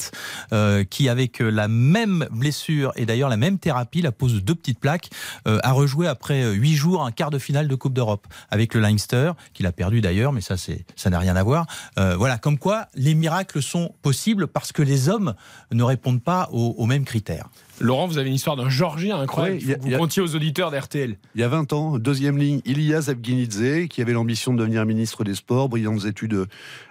euh, 0.54 0.84
qui 0.84 1.10
avec 1.10 1.40
la 1.40 1.68
même 1.68 2.28
blessure 2.32 2.92
et 2.96 3.06
d'ailleurs 3.06 3.30
la 3.30 3.38
même 3.38 3.60
thérapie, 3.60 4.02
la 4.02 4.12
pose 4.12 4.34
de 4.36 4.40
deux 4.40 4.56
petites 4.56 4.80
plaques, 4.80 5.10
euh, 5.48 5.60
a 5.64 5.72
rejoué 5.72 6.08
après 6.08 6.52
huit 6.54 6.76
jours 6.76 7.06
un 7.06 7.12
quart 7.12 7.30
de 7.30 7.40
finale 7.40 7.68
de 7.68 7.76
Coupe 7.76 7.94
d'Europe 7.94 8.28
avec 8.50 8.74
le 8.74 8.82
Leinster, 8.82 9.34
qu'il 9.54 9.66
a 9.66 9.72
perdu 9.72 10.02
d'ailleurs, 10.02 10.34
mais 10.34 10.42
ça, 10.42 10.58
c'est, 10.58 10.86
ça 10.96 11.10
n'a 11.10 11.20
rien 11.20 11.36
à 11.36 11.44
voir. 11.44 11.66
Euh, 11.98 12.16
voilà, 12.16 12.38
comme 12.38 12.58
quoi 12.58 12.88
les 12.96 13.16
miracles 13.16 13.62
sont 13.62 13.94
possibles 14.02 14.48
parce 14.48 14.72
que 14.72 14.82
les 14.82 15.10
hommes 15.10 15.34
ne 15.72 15.84
répondent 15.84 16.24
pas 16.24 16.50
aux 16.52 16.86
mêmes 16.86 17.06
critères. 17.06 17.50
Laurent, 17.80 18.08
vous 18.08 18.18
avez 18.18 18.28
une 18.30 18.36
histoire 18.36 18.56
d'un 18.56 18.70
Georgien 18.70 19.18
incroyable. 19.20 19.62
Ouais, 19.66 19.74
a- 19.76 19.78
vous 19.80 19.94
a- 19.94 19.98
comptiez 19.98 20.22
aux 20.22 20.36
auditeurs 20.36 20.72
d'RTL. 20.72 21.18
Il 21.36 21.42
y 21.42 21.44
a 21.44 21.48
20 21.48 21.72
ans, 21.74 21.98
deuxième 21.98 22.38
ligne, 22.38 22.62
Ilya 22.66 23.02
Zebginidze, 23.02 23.88
qui 23.90 24.02
avait 24.02 24.14
l'ambition 24.14 24.54
de 24.54 24.60
devenir 24.60 24.86
ministre 24.86 25.24
des 25.24 25.36
Sports, 25.36 25.70
brillantes 25.70 26.06
études 26.06 26.46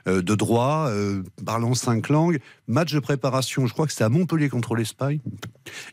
euh, 0.07 0.23
de 0.23 0.35
droit, 0.35 0.87
euh, 0.88 1.23
parlant 1.45 1.75
cinq 1.75 2.09
langues. 2.09 2.38
Match 2.66 2.92
de 2.95 3.00
préparation, 3.00 3.66
je 3.66 3.73
crois 3.75 3.87
que 3.87 3.92
c'était 3.92 4.04
à 4.04 4.09
Montpellier 4.09 4.49
contre 4.49 4.75
l'Espagne. 4.75 5.21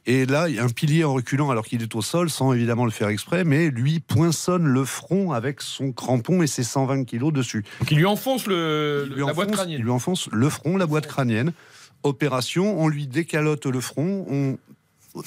Et 0.06 0.25
là, 0.25 0.48
il 0.48 0.56
y 0.56 0.60
a 0.60 0.64
un 0.64 0.70
pilier 0.70 1.04
en 1.04 1.14
reculant 1.14 1.50
alors 1.50 1.66
qu'il 1.66 1.82
est 1.82 1.96
au 1.96 2.02
sol, 2.02 2.30
sans 2.30 2.54
évidemment 2.54 2.86
le 2.86 2.92
faire 2.92 3.10
exprès, 3.10 3.44
mais 3.44 3.70
lui 3.70 4.00
poinçonne 4.00 4.66
le 4.66 4.86
front 4.86 5.34
avec 5.34 5.62
son 5.62 5.92
crampon 5.92 6.42
et 6.42 6.48
ses 6.48 6.64
120 6.64 7.04
kilos 7.04 7.34
dessus. 7.34 7.66
Il 7.92 7.98
lui 7.98 8.06
enfonce 8.06 8.48
le, 8.48 9.06
Il 9.10 9.14
lui 9.16 9.25
la 9.25 9.34
boîte 9.34 9.48
enfonce- 9.50 9.56
crânienne. 9.58 9.80
Il 9.80 9.84
lui 9.84 9.92
enfonce 9.92 10.30
le 10.32 10.50
front, 10.50 10.78
la 10.78 10.86
boîte 10.86 11.08
crânienne. 11.08 11.52
Opération, 12.04 12.80
on 12.80 12.88
lui 12.88 13.08
décalote 13.08 13.66
le 13.66 13.82
front, 13.82 14.25
on, 14.30 14.58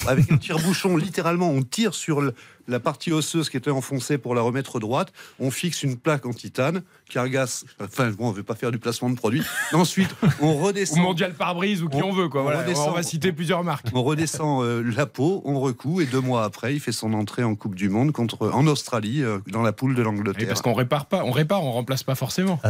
avec 0.07 0.31
un 0.33 0.37
tire-bouchon, 0.39 0.97
littéralement, 0.97 1.51
on 1.51 1.63
tire 1.63 1.95
sur 1.95 2.21
le- 2.21 2.35
la 2.69 2.79
partie 2.81 3.11
osseuse 3.13 3.49
qui 3.51 3.57
était 3.57 3.71
enfoncée 3.71 4.19
pour 4.19 4.35
la 4.35 4.43
remettre 4.43 4.79
droite. 4.79 5.13
On 5.41 5.51
fixe 5.51 5.83
une 5.83 5.97
plaque 5.97 6.27
en 6.27 6.33
titane, 6.33 6.83
cargasse. 7.11 7.65
Enfin, 7.83 8.11
bon, 8.11 8.27
on 8.29 8.31
ne 8.31 8.37
veut 8.37 8.43
pas 8.43 8.55
faire 8.55 8.71
du 8.71 8.79
placement 8.79 9.11
de 9.11 9.17
produit. 9.17 9.43
Ensuite, 9.73 10.15
on 10.41 10.53
Ou 10.53 10.59
redescend. 10.59 11.01
mondial 11.01 11.33
pare-brise 11.35 11.83
ou 11.83 11.89
qui 11.89 12.03
on, 12.03 12.11
On- 12.11 12.13
veut 12.13 12.29
quoi. 12.29 12.43
on 12.43 12.45
Voilà, 12.45 12.61
redescend. 12.63 12.89
on 12.91 12.93
va 12.93 13.03
citer 13.03 13.33
plusieurs 13.33 13.65
marques. 13.65 13.87
On 13.95 14.03
redescend 14.03 14.63
euh, 14.65 14.83
la 14.97 15.07
peau, 15.07 15.43
on 15.45 15.59
recoue, 15.61 16.01
et 16.01 16.07
deux 16.07 16.21
mois 16.21 16.45
après, 16.45 16.75
il 16.75 16.81
fait 16.81 16.93
son 16.93 17.13
entrée 17.15 17.43
en 17.45 17.55
Coupe 17.55 17.75
du 17.75 17.89
Monde 17.89 18.13
contre, 18.13 18.51
en 18.53 18.67
Australie, 18.67 19.23
euh, 19.23 19.39
dans 19.51 19.63
la 19.63 19.73
poule 19.73 19.95
de 19.95 20.01
Et 20.01 20.05
l'Angleterre. 20.05 20.49
parce 20.49 20.63
qu'on 20.63 20.75
répare 20.75 21.07
pas, 21.07 21.25
on 21.25 21.31
répare, 21.33 21.65
on 21.65 21.73
remplace 21.73 22.03
pas 22.03 22.15
forcément. 22.15 22.61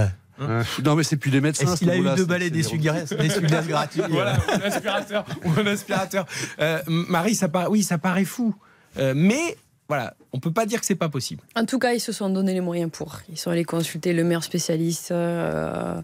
Non, 0.85 0.95
mais 0.95 1.03
c'est 1.03 1.17
plus 1.17 1.33
des 1.33 1.41
médecins. 1.41 1.75
Qu'il 1.75 1.91
a 1.91 1.97
eu 1.97 2.05
deux 2.15 2.25
balais 2.25 2.49
d'essuie-glace 2.51 3.13
gratuits 3.67 4.03
Voilà, 4.09 4.37
ou 4.37 4.53
un 4.53 4.61
aspirateur, 4.67 5.25
ou 5.45 5.51
un 5.59 5.67
aspirateur. 5.67 6.27
Euh, 6.61 6.81
Marie, 6.87 7.35
ça 7.35 7.49
paraît, 7.49 7.67
oui, 7.69 7.83
ça 7.83 7.99
paraît 7.99 8.25
fou, 8.25 8.55
Euh, 8.99 9.13
mais 9.17 9.57
voilà, 9.89 10.15
on 10.35 10.39
peut 10.39 10.53
pas 10.53 10.67
dire 10.67 10.81
que 10.81 10.87
c'est 10.87 10.95
pas 10.95 11.09
possible. 11.09 11.43
En 11.57 11.65
tout 11.65 11.79
cas, 11.79 11.95
ils 11.95 12.01
se 12.01 12.13
sont 12.13 12.29
donné 12.29 12.53
les 12.53 12.61
moyens 12.61 12.91
pour. 12.93 13.21
Ils 13.31 13.39
sont 13.39 13.51
allés 13.51 13.65
consulter 13.65 14.13
le 14.13 14.23
meilleur 14.23 14.45
spécialiste. 14.45 15.13
euh, 15.13 16.03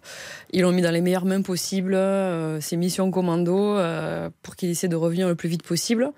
ils 0.52 0.62
l'ont 0.62 0.72
mis 0.72 0.80
dans 0.80 0.90
les 0.90 1.02
meilleures 1.02 1.26
mains 1.26 1.42
possibles. 1.42 1.94
euh, 1.94 2.62
ses 2.62 2.76
missions 2.78 3.10
commando 3.10 3.76
euh, 3.76 4.30
pour 4.42 4.56
qu'il 4.56 4.70
essaie 4.70 4.88
de 4.88 4.96
revenir 4.96 5.28
le 5.28 5.34
plus 5.34 5.50
vite 5.50 5.62
possible. 5.62 6.10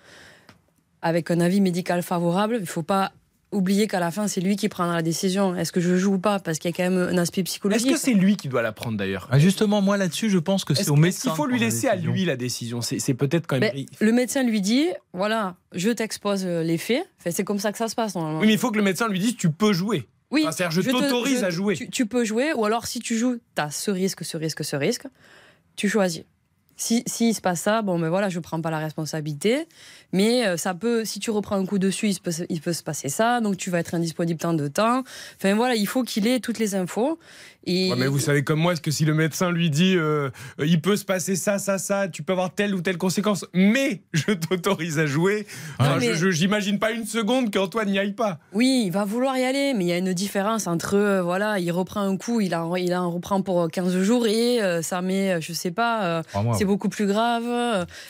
Avec 1.02 1.30
un 1.32 1.40
avis 1.40 1.60
médical 1.60 2.02
favorable. 2.02 2.58
Il 2.60 2.66
faut 2.66 2.84
pas 2.84 3.12
oublier 3.52 3.86
qu'à 3.86 4.00
la 4.00 4.10
fin, 4.10 4.28
c'est 4.28 4.40
lui 4.40 4.56
qui 4.56 4.68
prendra 4.68 4.94
la 4.96 5.02
décision. 5.02 5.54
Est-ce 5.54 5.72
que 5.72 5.80
je 5.80 5.96
joue 5.96 6.14
ou 6.14 6.18
pas? 6.18 6.38
Parce 6.40 6.58
qu'il 6.58 6.70
y 6.70 6.74
a 6.74 6.76
quand 6.76 6.90
même 6.90 6.98
un 7.08 7.18
aspect 7.18 7.40
Est-ce 7.42 7.50
psychologique. 7.50 7.92
que 7.92 7.98
c'est 7.98 8.12
lui 8.12 8.36
qui 8.36 8.48
doit 8.48 8.62
la 8.62 8.72
prendre 8.72 8.96
d'ailleurs? 8.98 9.28
Ah, 9.30 9.38
Justement, 9.38 9.80
moi 9.80 9.96
là-dessus, 9.96 10.28
je 10.30 10.38
pense 10.38 10.64
que 10.64 10.74
c'est 10.74 10.82
Est-ce 10.82 10.90
au 10.90 10.94
est-ce 10.94 11.00
médecin. 11.02 11.30
qu'il 11.30 11.36
faut 11.36 11.46
lui 11.46 11.58
la 11.58 11.66
laisser 11.66 11.88
à 11.88 11.96
lui 11.96 12.24
la 12.24 12.36
décision? 12.36 12.80
C'est 12.82 12.98
c'est 12.98 13.14
peut-être 13.14 13.46
quand 13.46 13.58
même. 13.58 13.72
Ben, 13.72 13.86
le 14.00 14.12
médecin 14.12 14.42
lui 14.42 14.60
dit 14.60 14.86
voilà, 15.12 15.56
je 15.72 15.90
t'expose 15.90 16.44
euh, 16.44 16.62
les 16.62 16.78
faits. 16.78 17.08
Enfin, 17.20 17.30
c'est 17.30 17.44
comme 17.44 17.58
ça 17.58 17.72
que 17.72 17.78
ça 17.78 17.88
se 17.88 17.94
passe 17.94 18.14
normalement. 18.14 18.40
Oui, 18.40 18.46
mais 18.46 18.52
il 18.54 18.58
faut 18.58 18.70
que 18.70 18.76
le 18.78 18.82
médecin 18.84 19.08
lui 19.08 19.18
dise 19.20 19.36
tu 19.36 19.50
peux 19.50 19.72
jouer. 19.72 20.08
Oui, 20.32 20.42
Enfin, 20.42 20.50
c'est-à-dire, 20.52 20.72
je 20.72 20.80
te- 20.82 20.90
t'autorise 20.90 21.40
je- 21.40 21.44
à 21.44 21.50
jouer. 21.50 21.74
Tu, 21.76 21.88
tu 21.88 22.06
peux 22.06 22.24
jouer, 22.24 22.52
ou 22.52 22.64
alors 22.64 22.86
si 22.86 22.98
tu 22.98 23.16
joues, 23.16 23.36
tu 23.54 23.62
as 23.62 23.70
ce 23.70 23.92
risque, 23.92 24.24
ce 24.24 24.36
risque, 24.36 24.64
ce 24.64 24.74
risque, 24.74 25.06
tu 25.76 25.88
choisis. 25.88 26.24
Si, 26.76 27.02
si 27.06 27.32
se 27.34 27.40
passe 27.40 27.60
ça, 27.62 27.80
bon, 27.82 27.98
ben 27.98 28.08
voilà, 28.10 28.28
je 28.28 28.38
prends 28.38 28.60
pas 28.60 28.70
la 28.70 28.78
responsabilité, 28.78 29.66
mais 30.12 30.46
euh, 30.46 30.56
ça 30.56 30.74
peut, 30.74 31.04
si 31.04 31.20
tu 31.20 31.30
reprends 31.30 31.56
un 31.56 31.64
coup 31.64 31.78
dessus, 31.78 32.08
il, 32.08 32.14
se 32.14 32.20
peut, 32.20 32.30
se- 32.30 32.42
il 32.50 32.60
peut 32.60 32.72
se 32.74 32.82
passer 32.82 33.08
ça, 33.08 33.40
donc 33.40 33.56
tu 33.56 33.70
vas 33.70 33.78
être 33.80 33.94
indisponible 33.94 34.38
tant 34.38 34.52
de 34.54 34.68
temps. 34.68 35.02
Enfin 35.38 35.54
voilà, 35.54 35.74
il 35.74 35.86
faut 35.86 36.02
qu'il 36.02 36.26
ait 36.26 36.40
toutes 36.40 36.58
les 36.58 36.74
infos. 36.74 37.18
Et 37.68 37.90
Ouais, 37.90 37.96
mais 37.98 38.06
vous 38.06 38.20
savez 38.20 38.44
comme 38.44 38.60
moi, 38.60 38.74
est-ce 38.74 38.80
que 38.80 38.92
si 38.92 39.04
le 39.04 39.12
médecin 39.14 39.50
lui 39.50 39.70
dit 39.70 39.96
euh, 39.96 40.30
il 40.64 40.80
peut 40.80 40.96
se 40.96 41.04
passer 41.04 41.34
ça, 41.34 41.58
ça, 41.58 41.78
ça, 41.78 42.06
tu 42.08 42.22
peux 42.22 42.32
avoir 42.32 42.54
telle 42.54 42.74
ou 42.76 42.80
telle 42.80 42.96
conséquence, 42.96 43.44
mais 43.54 44.02
je 44.12 44.32
t'autorise 44.32 44.98
à 45.00 45.06
jouer, 45.06 45.46
enfin, 45.80 45.96
mais- 45.98 46.14
je- 46.14 46.30
j'imagine 46.30 46.78
pas 46.78 46.92
une 46.92 47.06
seconde 47.06 47.50
qu'Antoine 47.52 47.90
n'y 47.90 47.98
aille 47.98 48.12
pas. 48.12 48.38
Oui, 48.52 48.84
il 48.86 48.90
va 48.92 49.04
vouloir 49.04 49.36
y 49.36 49.44
aller, 49.44 49.74
mais 49.74 49.84
il 49.84 49.88
y 49.88 49.92
a 49.92 49.98
une 49.98 50.12
différence 50.12 50.68
entre, 50.68 50.94
euh, 50.94 51.22
voilà, 51.22 51.58
il 51.58 51.72
reprend 51.72 52.02
un 52.02 52.16
coup, 52.16 52.40
il 52.40 52.54
en, 52.54 52.76
il 52.76 52.94
en 52.94 53.10
reprend 53.10 53.42
pour 53.42 53.68
15 53.68 53.98
jours 54.00 54.28
et 54.28 54.62
euh, 54.62 54.80
ça 54.82 55.02
met, 55.02 55.40
je 55.40 55.52
sais 55.52 55.72
pas, 55.72 56.04
euh, 56.04 56.22
beaucoup 56.66 56.88
plus 56.88 57.06
grave. 57.06 57.44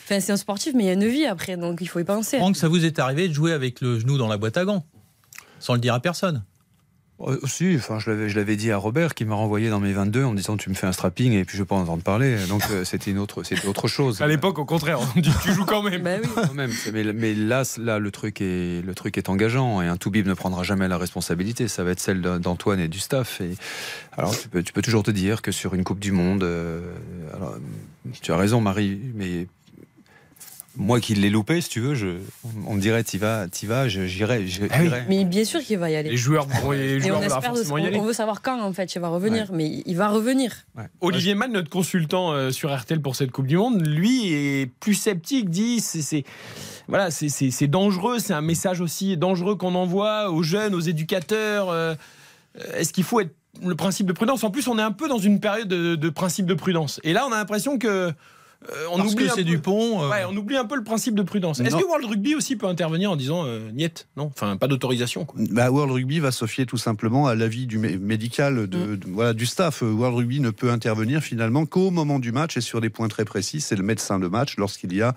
Enfin, 0.05 0.21
c'est 0.21 0.33
un 0.33 0.37
sportif, 0.37 0.75
mais 0.75 0.85
il 0.85 0.87
y 0.87 0.91
a 0.91 0.95
une 0.95 1.07
vie 1.07 1.27
après, 1.27 1.57
donc 1.57 1.79
il 1.81 1.87
faut 1.87 2.01
y 2.01 2.05
penser. 2.05 2.39
Franck, 2.39 2.57
ça 2.57 2.69
vous 2.69 2.85
est 2.85 2.99
arrivé 2.99 3.29
de 3.29 3.33
jouer 3.33 3.53
avec 3.53 3.81
le 3.81 3.99
genou 3.99 4.19
dans 4.19 4.29
la 4.29 4.37
boîte 4.37 4.57
à 4.57 4.65
gants 4.65 4.85
Sans 5.59 5.75
le 5.75 5.81
dire 5.81 5.95
à 5.95 6.01
personne? 6.01 6.43
Euh, 7.21 7.39
si, 7.47 7.75
enfin, 7.77 7.99
je 7.99 8.11
l'avais, 8.11 8.29
je 8.29 8.37
l'avais 8.37 8.57
dit 8.57 8.71
à 8.71 8.77
Robert 8.77 9.15
qui 9.15 9.25
m'a 9.25 9.35
renvoyé 9.35 9.71
dans 9.71 9.81
mes 9.81 9.95
22 9.95 10.25
en 10.25 10.33
me 10.33 10.37
disant 10.37 10.59
tu 10.59 10.69
me 10.69 10.75
fais 10.75 10.87
un 10.87 10.93
strapping 10.93 11.33
et 11.33 11.47
puis 11.47 11.57
je 11.57 11.63
veux 11.63 11.67
pas 11.67 11.75
en 11.75 11.81
entendre 11.81 12.03
parler. 12.03 12.37
Donc 12.49 12.63
euh, 12.71 12.85
c'était 12.85 13.11
une 13.11 13.19
autre, 13.19 13.43
c'était 13.43 13.67
autre 13.67 13.89
chose. 13.89 14.21
À 14.21 14.27
l'époque, 14.27 14.59
au 14.59 14.67
contraire, 14.67 15.01
on 15.01 15.21
dit 15.21 15.31
tu 15.43 15.53
joues 15.53 15.65
quand 15.65 15.83
même. 15.83 16.03
Ben 16.07 16.21
oui. 16.23 16.29
Quand 16.35 16.55
même. 16.55 16.71
Mais, 16.93 17.05
mais 17.13 17.35
là, 17.35 17.63
là, 17.79 17.99
le 17.99 18.11
truc 18.11 18.41
est, 18.41 18.85
le 18.85 18.95
truc 18.95 19.17
est 19.17 19.31
engageant 19.31 19.81
et 19.81 19.87
un 19.89 19.97
Toubib 19.97 20.27
ne 20.27 20.35
prendra 20.35 20.63
jamais 20.63 20.89
la 20.89 20.99
responsabilité. 20.99 21.69
Ça 21.69 21.85
va 21.85 21.93
être 21.93 22.01
celle 22.01 22.21
d'Antoine 22.21 22.79
et 22.79 22.89
du 22.89 23.01
staff. 23.01 23.41
Et 23.41 23.57
alors, 24.17 24.39
tu 24.39 24.49
peux, 24.49 24.63
tu 24.63 24.73
peux 24.73 24.83
toujours 24.83 25.03
te 25.03 25.11
dire 25.11 25.41
que 25.43 25.53
sur 25.53 25.75
une 25.75 25.85
Coupe 25.85 25.99
du 25.99 26.13
Monde, 26.13 26.45
euh, 26.45 26.81
alors, 27.35 27.57
tu 28.21 28.33
as 28.33 28.37
raison, 28.37 28.61
Marie, 28.61 28.99
mais 29.15 29.47
moi 30.79 31.01
qui 31.01 31.15
l'ai 31.15 31.31
loupé, 31.31 31.63
si 31.63 31.71
tu 31.71 31.81
veux, 31.81 31.95
je, 31.95 32.19
on 32.67 32.75
me 32.75 32.81
dirait 32.83 33.03
t'y 33.03 33.17
vas, 33.17 33.49
t'y 33.49 33.65
vas, 33.65 33.89
je- 33.89 34.07
j'irai, 34.07 34.47
j'irai. 34.47 34.69
Ah 34.71 34.79
oui. 34.83 34.91
Mais 35.09 35.25
bien 35.25 35.45
sûr 35.47 35.61
qu'il 35.61 35.79
va 35.79 35.89
y 35.91 35.97
aller. 35.97 36.11
Les 36.11 36.17
joueurs, 36.19 36.47
vont- 36.47 36.73
les 36.73 37.01
joueurs 37.01 37.21
on 37.21 37.23
espère, 37.23 37.43
forcément 37.45 37.79
y 37.79 37.83
on, 37.83 37.87
aller. 37.87 37.97
on 37.99 38.05
veut 38.05 38.13
savoir 38.13 38.43
quand 38.43 38.61
en 38.61 38.73
fait 38.75 38.95
il 38.95 38.99
va 39.01 39.09
revenir, 39.09 39.51
mais 39.55 39.83
il 39.87 39.97
va 39.97 40.09
revenir. 40.09 40.53
Olivier 41.01 41.35
Mann, 41.35 41.51
notre 41.51 41.71
consultant 41.71 42.33
euh, 42.33 42.51
sur 42.51 42.77
RTL 42.77 43.01
pour 43.01 43.17
cette 43.17 43.31
Coupe 43.31 43.47
du 43.47 43.57
Monde, 43.57 43.87
lui 43.87 44.31
est 44.33 44.67
plus 44.81 44.95
sceptique, 44.95 45.49
dit 45.49 45.81
c'est 45.81 46.25
voilà, 46.89 47.11
c'est- 47.11 47.67
dangereux, 47.69 48.19
c'est 48.19 48.35
un 48.35 48.43
message 48.43 48.83
aussi 48.83 49.17
dangereux 49.17 49.57
qu'on 49.57 49.75
envoie 49.75 50.31
aux 50.31 50.43
jeunes, 50.43 50.75
aux 50.75 50.81
éducateurs. 50.81 51.71
euh, 51.71 51.95
Est-ce 52.75 52.93
qu'il 52.93 53.05
faut 53.05 53.21
être 53.21 53.35
le 53.65 53.75
principe 53.75 54.07
de 54.07 54.13
prudence 54.13 54.45
En 54.45 54.51
plus, 54.51 54.69
on 54.69 54.79
est 54.79 54.83
un 54.83 54.93
peu 54.93 55.09
dans 55.09 55.19
une 55.19 55.41
période 55.41 55.69
de, 55.69 56.09
principe 56.11 56.47
de 56.47 56.55
prudence. 56.55 57.01
Et 57.05 57.13
là, 57.13 57.27
on 57.29 57.33
a 57.33 57.37
l'impression 57.37 57.79
que 57.79 58.13
euh, 58.71 58.87
on 58.91 58.97
Parce 58.99 59.13
oublie 59.13 59.27
que 59.27 59.31
un 59.31 59.35
c'est 59.35 59.45
peu- 59.45 59.51
Dupont. 59.51 60.03
euh, 60.03 60.09
Ouais, 60.11 60.25
on 60.29 60.37
oublie 60.37 60.57
un 60.57 60.65
peu 60.65 60.77
le 60.77 60.83
principe 60.85 61.15
de 61.15 61.23
prudence. 61.23 61.61
Est-ce 61.61 61.77
que 61.77 61.85
World 61.85 62.07
Rugby 62.07 62.35
aussi 62.35 62.57
peut 62.57 62.67
intervenir 62.67 63.11
en 63.11 63.17
disant 63.17 63.45
euh, 63.47 63.71
niet 63.73 64.07
Non, 64.17 64.27
enfin 64.35 64.57
pas 64.57 64.67
d'autorisation. 64.67 65.27
Bah, 65.37 65.71
World 65.71 65.93
Rugby 65.93 66.19
va 66.21 66.33
se 66.33 66.47
fier 66.47 66.67
tout 66.67 66.77
simplement 66.79 67.27
à 67.27 67.35
l'avis 67.35 67.67
du 67.67 67.79
mé- 67.79 67.99
médical 67.99 68.67
de, 68.69 68.77
Mm. 68.77 68.97
de- 68.97 69.07
voilà, 69.09 69.33
du 69.35 69.47
staff. 69.47 69.83
World 69.83 70.17
Rugby 70.17 70.41
ne 70.41 70.51
peut 70.51 70.71
intervenir 70.71 71.21
finalement 71.23 71.67
qu'au 71.67 71.91
moment 71.91 72.19
du 72.19 72.33
match 72.33 72.57
et 72.57 72.61
sur 72.61 72.81
des 72.81 72.91
points 72.91 73.09
très 73.09 73.25
précis. 73.25 73.61
C'est 73.61 73.77
le 73.77 73.83
médecin 73.85 74.19
de 74.19 74.27
match 74.27 74.57
lorsqu'il 74.57 74.95
y 74.95 75.03
a 75.03 75.15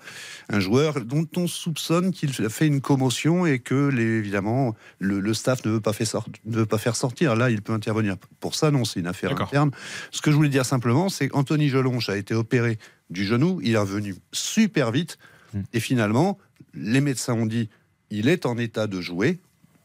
un 0.50 0.60
joueur 0.60 1.00
dont 1.00 1.26
on 1.36 1.46
soupçonne 1.46 2.12
qu'il 2.12 2.32
fait 2.32 2.66
une 2.66 2.80
commotion 2.80 3.46
et 3.46 3.58
que 3.58 3.88
les, 3.88 4.02
évidemment 4.04 4.74
le, 4.98 5.20
le 5.20 5.34
staff 5.34 5.64
ne 5.64 5.70
veut, 5.72 5.80
pas 5.80 5.92
faire 5.92 6.06
sort- 6.06 6.26
ne 6.44 6.56
veut 6.56 6.66
pas 6.66 6.78
faire 6.78 6.94
sortir. 6.96 7.34
Là, 7.36 7.50
il 7.50 7.62
peut 7.62 7.72
intervenir. 7.72 8.16
Pour 8.40 8.54
ça, 8.54 8.70
non, 8.70 8.84
c'est 8.84 9.00
une 9.00 9.06
affaire 9.06 9.32
interne. 9.40 9.70
Ce 10.10 10.20
que 10.22 10.30
je 10.30 10.36
voulais 10.36 10.48
dire 10.48 10.64
simplement, 10.64 11.08
c'est 11.08 11.28
qu'Anthony 11.28 11.68
Gelonche 11.68 12.08
a 12.08 12.16
été 12.16 12.34
opéré 12.34 12.78
du 13.10 13.24
genou. 13.24 13.60
Il 13.62 13.74
est 13.74 13.78
revenu 13.78 14.14
super 14.32 14.90
vite. 14.92 15.18
Mm. 15.54 15.60
Et 15.72 15.80
finalement, 15.80 16.38
les 16.74 17.00
médecins 17.00 17.34
ont 17.34 17.46
dit 17.46 17.68
il 18.10 18.28
est 18.28 18.46
en 18.46 18.56
état 18.58 18.86
de 18.86 19.00
jouer. 19.00 19.38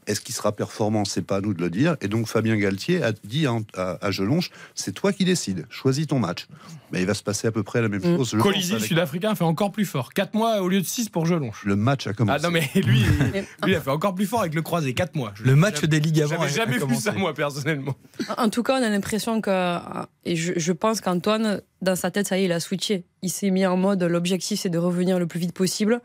Est-ce 0.08 0.22
qu'il 0.22 0.36
sera 0.36 0.52
performant? 0.52 1.04
C'est 1.04 1.24
pas 1.24 1.38
à 1.38 1.42
nous 1.42 1.56
de 1.56 1.62
le 1.64 1.72
dire. 1.72 1.98
Et 2.00 2.08
donc 2.08 2.28
Fabien 2.28 2.56
Galtier 2.58 3.02
a 3.02 3.12
dit 3.12 3.48
à, 3.48 3.56
à, 3.76 4.06
à 4.06 4.12
Gelonche 4.12 4.52
c'est 4.76 4.92
toi 4.92 5.12
qui 5.12 5.26
décides. 5.26 5.66
Choisis 5.72 6.06
ton 6.06 6.20
match. 6.20 6.46
Mais 6.92 7.02
il 7.02 7.08
va 7.08 7.16
se 7.16 7.24
passer 7.24 7.48
à 7.48 7.52
peu 7.52 7.64
près 7.64 7.82
la 7.82 7.90
même 7.90 8.02
Mm. 8.02 8.18
chose. 8.18 8.30
je 8.34 8.38
le 8.38 8.44
avec- 8.76 8.86
Sud-Africain 8.86 9.34
fait 9.34 9.44
encore 9.46 9.72
plus 9.72 9.86
fort. 9.86 10.14
4 10.14 10.36
mois 10.36 10.62
au 10.62 10.68
lieu 10.68 10.80
de 10.80 10.86
6 10.86 11.10
pour 11.10 11.26
Gelonche. 11.26 11.64
Le 11.66 11.76
match 11.76 12.06
a 12.06 12.14
commencé. 12.14 12.40
Ah 12.40 12.48
non, 12.48 12.52
mais 12.54 12.70
lui, 12.76 13.00
lui, 13.34 13.44
il 13.66 13.74
a 13.74 13.82
fait 13.82 13.90
encore 13.90 14.14
plus 14.14 14.28
fort 14.28 14.42
avec 14.42 14.54
le 14.54 14.62
croisé. 14.62 14.94
4 14.94 15.16
mois. 15.16 15.34
Je- 15.34 15.44
Le 15.44 15.56
match 15.56 15.78
j'avais- 15.78 15.88
des 15.88 16.00
ligaments. 16.00 16.30
J'avais 16.40 16.50
jamais 16.54 16.74
vu 16.74 16.80
commencé. 16.82 17.02
ça, 17.02 17.12
moi, 17.14 17.34
personnellement. 17.34 17.96
En 18.38 18.50
tout 18.50 18.62
cas, 18.62 18.80
on 18.80 18.84
a 18.84 18.90
l'impression 18.90 19.42
que, 19.42 19.80
et 20.24 20.36
je, 20.36 20.54
je 20.56 20.72
pense 20.72 21.02
qu'Antoine, 21.02 21.62
dans 21.82 21.96
sa 21.96 22.12
tête, 22.12 22.28
ça 22.28 22.38
y 22.38 22.42
est, 22.42 22.46
il 22.46 22.52
a 22.52 22.60
switché. 22.60 23.06
Il 23.22 23.30
s'est 23.30 23.50
mis 23.50 23.66
en 23.66 23.78
mode 23.78 24.04
l'objectif, 24.04 24.60
c'est 24.60 24.70
de 24.70 24.78
revenir 24.78 25.20
le 25.20 25.28
plus 25.28 25.40
vite 25.40 25.54
possible. 25.54 26.02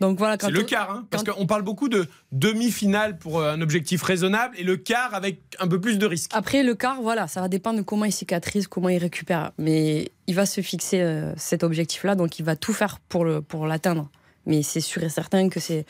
Donc 0.00 0.18
voilà, 0.18 0.36
C'est 0.38 0.50
le 0.50 0.62
quart, 0.62 0.90
hein, 0.90 1.06
parce 1.10 1.24
qu'on 1.24 1.46
parle 1.46 1.62
beaucoup 1.62 1.88
de 1.88 2.06
demi-finale 2.32 3.18
pour 3.18 3.40
euh, 3.40 3.54
un 3.54 3.62
objectif 3.62 4.02
raisonnable 4.02 4.54
et 4.58 4.62
le 4.62 4.76
quart 4.76 5.14
avec 5.14 5.40
un 5.58 5.68
peu 5.68 5.80
plus 5.80 5.98
de 5.98 6.06
risque. 6.06 6.30
Après, 6.34 6.62
le 6.62 6.74
quart, 6.74 7.00
voilà, 7.00 7.28
ça 7.28 7.40
va 7.40 7.48
dépendre 7.48 7.78
de 7.78 7.82
comment 7.82 8.04
il 8.04 8.12
cicatrise, 8.12 8.66
comment 8.66 8.90
il 8.90 8.98
récupère. 8.98 9.52
Mais 9.58 10.12
il 10.26 10.34
va 10.34 10.44
se 10.44 10.60
fixer 10.60 11.00
euh, 11.00 11.32
cet 11.36 11.64
objectif-là, 11.64 12.14
donc 12.14 12.38
il 12.38 12.44
va 12.44 12.56
tout 12.56 12.74
faire 12.74 12.98
pour 13.08 13.24
le 13.24 13.40
pour 13.40 13.66
l'atteindre. 13.66 14.10
Mais 14.44 14.62
c'est 14.62 14.80
sûr 14.80 15.02
et 15.02 15.08
certain 15.08 15.48
que 15.48 15.60
c'est 15.60 15.86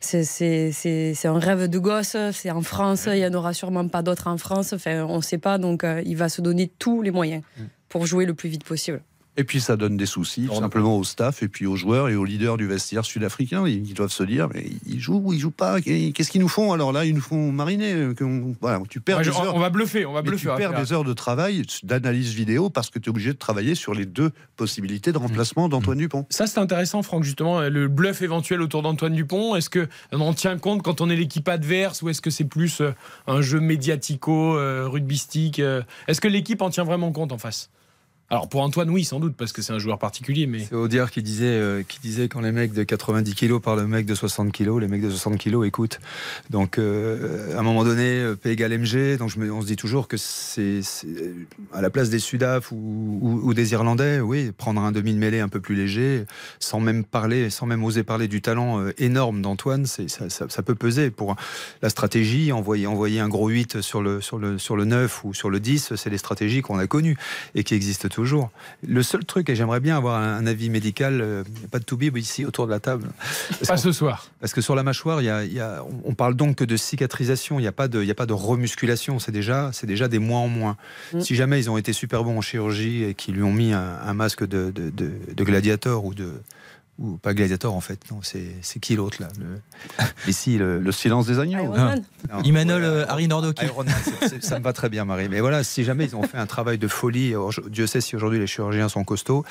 c'est 0.00 1.26
un 1.26 1.38
rêve 1.38 1.68
de 1.68 1.78
gosse. 1.78 2.16
C'est 2.32 2.50
en 2.50 2.62
France. 2.62 3.06
Il 3.06 3.14
n'y 3.14 3.26
en 3.26 3.34
aura 3.34 3.52
sûrement 3.52 3.86
pas 3.86 4.02
d'autres 4.02 4.28
en 4.28 4.38
France. 4.38 4.72
Enfin, 4.72 5.04
on 5.04 5.18
ne 5.18 5.22
sait 5.22 5.38
pas. 5.38 5.58
Donc, 5.58 5.84
euh, 5.84 6.02
il 6.04 6.16
va 6.16 6.28
se 6.28 6.40
donner 6.40 6.70
tous 6.78 7.02
les 7.02 7.10
moyens 7.10 7.42
pour 7.90 8.06
jouer 8.06 8.24
le 8.24 8.32
plus 8.32 8.48
vite 8.48 8.64
possible. 8.64 9.02
Et 9.36 9.44
puis 9.44 9.60
ça 9.60 9.76
donne 9.76 9.96
des 9.96 10.06
soucis 10.06 10.48
tout 10.48 10.56
simplement 10.58 10.98
au 10.98 11.04
staff 11.04 11.42
et 11.44 11.48
puis 11.48 11.64
aux 11.64 11.76
joueurs 11.76 12.08
et 12.08 12.16
aux 12.16 12.24
leaders 12.24 12.56
du 12.56 12.66
vestiaire 12.66 13.04
sud-africain. 13.04 13.66
Ils 13.66 13.94
doivent 13.94 14.10
se 14.10 14.24
dire 14.24 14.48
mais 14.52 14.66
ils 14.86 14.98
jouent 15.00 15.22
ou 15.24 15.32
ils 15.32 15.38
jouent 15.38 15.52
pas? 15.52 15.80
Qu'est-ce 15.80 16.30
qu'ils 16.30 16.40
nous 16.40 16.48
font? 16.48 16.72
Alors 16.72 16.92
là 16.92 17.04
Ils 17.04 17.14
nous 17.14 17.20
font 17.20 17.50
mariner. 17.52 18.08
Voilà, 18.60 18.82
tu 18.88 19.00
perds 19.00 19.18
Ouais, 19.18 19.24
des 19.24 19.30
je- 19.30 19.36
heures. 19.38 19.54
on 19.54 19.60
va 19.60 19.70
bluffer, 19.70 20.04
on 20.04 20.12
va 20.12 20.20
Mais 20.22 20.28
bluffer. 20.30 20.46
tu 20.46 20.50
on 20.50 20.56
perds 20.56 20.74
des 20.82 20.92
heures 20.92 21.04
de 21.04 21.12
travail, 21.12 21.62
d'analyse 21.84 22.34
vidéo, 22.34 22.70
parce 22.70 22.90
que 22.90 22.98
tu 22.98 23.06
es 23.06 23.10
obligé 23.10 23.32
de 23.32 23.38
travailler 23.38 23.76
sur 23.76 23.94
les 23.94 24.04
deux 24.04 24.30
possibilités 24.56 25.12
de 25.12 25.18
remplacement 25.18 25.68
d'Antoine 25.68 25.98
Dupont. 25.98 26.26
Ça, 26.28 26.46
c'est 26.48 26.58
intéressant, 26.58 27.02
Franck, 27.02 27.22
justement, 27.22 27.60
le 27.60 27.86
bluff 27.88 28.20
éventuel 28.22 28.60
autour 28.60 28.82
d'Antoine 28.82 29.14
Dupont. 29.14 29.54
Est-ce 29.54 29.70
qu'on 29.70 30.20
en 30.20 30.34
tient 30.34 30.58
compte 30.58 30.82
quand 30.82 31.00
on 31.00 31.08
est 31.08 31.16
l'équipe 31.16 31.48
adverse 31.48 32.02
ou 32.02 32.08
est-ce 32.10 32.20
que 32.20 32.30
c'est 32.30 32.44
plus 32.44 32.80
euh, 32.82 32.90
un 33.28 33.40
jeu 33.42 33.60
médiatico, 33.60 34.56
euh, 34.58 34.86
rugbystique 34.88 35.60
euh, 35.60 35.82
Est-ce 36.08 36.20
que 36.20 36.28
l'équipe 36.28 36.60
en 36.62 36.68
tient 36.68 36.84
vraiment 36.84 37.12
compte 37.12 37.30
en 37.32 37.38
face? 37.38 37.70
Alors, 38.32 38.48
pour 38.48 38.62
Antoine, 38.62 38.88
oui, 38.90 39.04
sans 39.04 39.18
doute, 39.18 39.34
parce 39.36 39.52
que 39.52 39.60
c'est 39.60 39.72
un 39.72 39.80
joueur 39.80 39.98
particulier, 39.98 40.46
mais. 40.46 40.60
C'est 40.60 40.76
Audiard 40.76 41.10
qui 41.10 41.20
disait, 41.20 41.46
euh, 41.46 41.82
qui 41.82 41.98
disait 41.98 42.28
quand 42.28 42.40
les 42.40 42.52
mecs 42.52 42.72
de 42.72 42.84
90 42.84 43.34
kilos 43.34 43.60
parlent 43.60 43.80
aux 43.80 43.88
mecs 43.88 44.06
de 44.06 44.14
60 44.14 44.52
kilos, 44.52 44.80
les 44.80 44.86
mecs 44.86 45.02
de 45.02 45.10
60 45.10 45.36
kilos 45.36 45.66
écoutent. 45.66 45.98
Donc, 46.48 46.78
euh, 46.78 47.56
à 47.56 47.58
un 47.58 47.62
moment 47.62 47.82
donné, 47.82 48.20
euh, 48.20 48.36
P 48.36 48.50
égale 48.50 48.72
MG, 48.78 49.16
donc 49.16 49.32
on 49.36 49.62
se 49.62 49.66
dit 49.66 49.74
toujours 49.74 50.06
que 50.06 50.16
c'est 50.16 50.78
à 51.72 51.80
la 51.80 51.90
place 51.90 52.08
des 52.08 52.20
Sudaf 52.20 52.70
ou, 52.70 53.40
ou- 53.42 53.52
des 53.52 53.72
Irlandais, 53.72 54.20
oui, 54.20 54.52
prendre 54.56 54.80
un 54.80 54.92
demi 54.92 55.12
de 55.12 55.18
mêlée 55.18 55.40
un 55.40 55.48
peu 55.48 55.58
plus 55.58 55.74
léger, 55.74 56.24
sans 56.60 56.78
même 56.78 57.02
parler, 57.02 57.50
sans 57.50 57.66
même 57.66 57.82
oser 57.82 58.04
parler 58.04 58.28
du 58.28 58.40
talent 58.40 58.80
énorme 58.98 59.42
d'Antoine, 59.42 59.86
ça, 59.86 60.62
peut 60.62 60.76
peser 60.76 61.10
pour 61.10 61.34
la 61.82 61.90
stratégie. 61.90 62.52
Envoyer, 62.52 63.18
un 63.18 63.28
gros 63.28 63.48
8 63.48 63.80
sur 63.80 64.02
le, 64.02 64.20
sur, 64.20 64.38
le, 64.38 64.56
sur 64.56 64.76
le 64.76 64.84
9 64.84 65.24
ou 65.24 65.34
sur 65.34 65.50
le 65.50 65.58
10, 65.58 65.96
c'est 65.96 66.10
des 66.10 66.18
stratégies 66.18 66.62
qu'on 66.62 66.78
a 66.78 66.86
connues 66.86 67.16
et 67.56 67.64
qui 67.64 67.74
existent 67.74 68.08
toujours. 68.08 68.19
Le 68.86 69.02
seul 69.02 69.24
truc, 69.24 69.48
et 69.50 69.54
j'aimerais 69.54 69.80
bien 69.80 69.96
avoir 69.96 70.16
un, 70.20 70.36
un 70.36 70.46
avis 70.46 70.70
médical, 70.70 71.20
euh, 71.20 71.42
il 71.54 71.58
n'y 71.60 71.64
a 71.64 71.68
pas 71.68 71.78
de 71.78 71.84
toubib 71.84 72.16
ici 72.16 72.44
autour 72.44 72.66
de 72.66 72.70
la 72.72 72.80
table. 72.80 73.08
Parce 73.50 73.66
Pas 73.68 73.76
ce 73.76 73.92
soir. 73.92 74.28
parce 74.40 74.52
que 74.52 74.60
sur 74.60 74.74
la 74.74 74.82
mâchoire, 74.82 75.20
il 75.22 75.26
y 75.26 75.30
a, 75.30 75.44
y 75.44 75.60
a- 75.60 75.82
on- 76.04 76.14
parle 76.14 76.34
donc 76.34 76.56
que 76.56 76.64
de 76.64 76.76
cicatrisation, 76.76 77.58
il 77.58 77.62
n'y 77.62 77.68
a, 77.68 77.72
pas 77.72 77.88
de- 77.88 78.02
il 78.02 78.06
y 78.06 78.10
a 78.10 78.14
pas 78.14 78.26
de 78.26 78.32
remusculation, 78.32 79.18
c'est 79.18 79.32
déjà, 79.32 79.70
c'est 79.72 79.86
déjà 79.86 80.08
des 80.08 80.18
mois 80.18 80.40
en 80.40 80.48
moins. 80.48 80.76
Mm. 81.14 81.20
Si 81.20 81.34
jamais 81.34 81.58
ils 81.58 81.70
ont 81.70 81.76
été 81.78 81.92
super 81.92 82.24
bons 82.24 82.36
en 82.38 82.42
chirurgie 82.42 83.04
et 83.04 83.14
qu'ils 83.14 83.34
lui 83.34 83.42
ont 83.42 83.52
mis 83.52 83.72
un, 83.72 83.98
un 84.04 84.14
masque 84.14 84.46
de, 84.46 84.70
de, 84.70 84.90
de- 84.90 85.12
de 85.34 85.44
gladiateur 85.44 86.04
ou 86.04 86.12
de. 86.14 86.32
Ou 87.00 87.16
pas 87.16 87.32
gladiateur 87.32 87.72
en 87.72 87.80
fait, 87.80 87.98
non, 88.10 88.20
c'est 88.22 88.78
qui 88.80 88.94
l'autre 88.94 89.22
là 89.22 89.28
le- 89.38 90.04
Ici, 90.28 90.58
le, 90.58 90.78
Le 90.80 90.92
silence 90.92 91.26
des 91.26 91.38
agneaux. 91.38 91.58
Iron 91.64 91.74
Man. 91.74 92.04
non, 92.30 92.42
Emmanuel 92.42 92.82
ouais, 92.82 92.88
euh, 92.88 93.06
Harry 93.08 93.26
Nordoki. 93.26 93.64
Ça 94.40 94.58
me 94.58 94.64
va 94.64 94.72
très 94.74 94.88
bien, 94.90 95.04
Marie. 95.06 95.28
Mais 95.30 95.40
voilà, 95.40 95.64
si 95.64 95.82
jamais 95.84 96.04
ils 96.04 96.14
ont 96.14 96.22
fait 96.22 96.36
un 96.38 96.46
travail 96.46 96.76
de 96.78 96.88
folie, 96.88 97.30
alors, 97.30 97.52
Dieu 97.68 97.86
sait 97.86 98.00
si 98.02 98.16
aujourd'hui 98.16 98.38
les 98.38 98.46
chirurgiens 98.46 98.88
sont 98.90 99.02
costauds, 99.04 99.44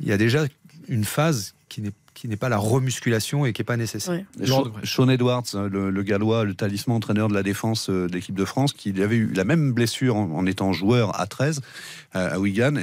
il 0.00 0.08
y 0.08 0.12
a 0.12 0.18
déjà 0.18 0.44
une 0.88 1.04
phase 1.04 1.54
qui 1.68 1.80
n'est 1.80 1.92
qui 2.12 2.28
n'est 2.28 2.36
pas 2.36 2.50
la 2.50 2.58
remusculation 2.58 3.46
et 3.46 3.54
qui 3.54 3.62
n'est 3.62 3.64
pas 3.64 3.78
nécessaire. 3.78 4.20
Genre 4.38 4.70
Sean- 4.84 5.08
Edwards, 5.08 5.44
le, 5.54 5.88
le 5.90 6.02
gallois, 6.02 6.44
le 6.44 6.52
talisman 6.52 6.96
entraîneur 6.98 7.28
de 7.28 7.34
la 7.34 7.42
défense 7.42 7.88
euh, 7.88 8.08
de 8.08 8.12
l'équipe 8.12 8.34
de 8.34 8.44
France, 8.44 8.74
qui 8.74 8.90
avait 9.00 9.16
eu 9.16 9.32
la 9.32 9.44
même 9.44 9.72
blessure 9.72 10.16
en, 10.16 10.24
en 10.32 10.44
étant 10.44 10.74
joueur 10.74 11.18
à 11.18 11.26
13 11.26 11.62
euh, 12.16 12.34
à 12.34 12.38
Wigan. 12.38 12.74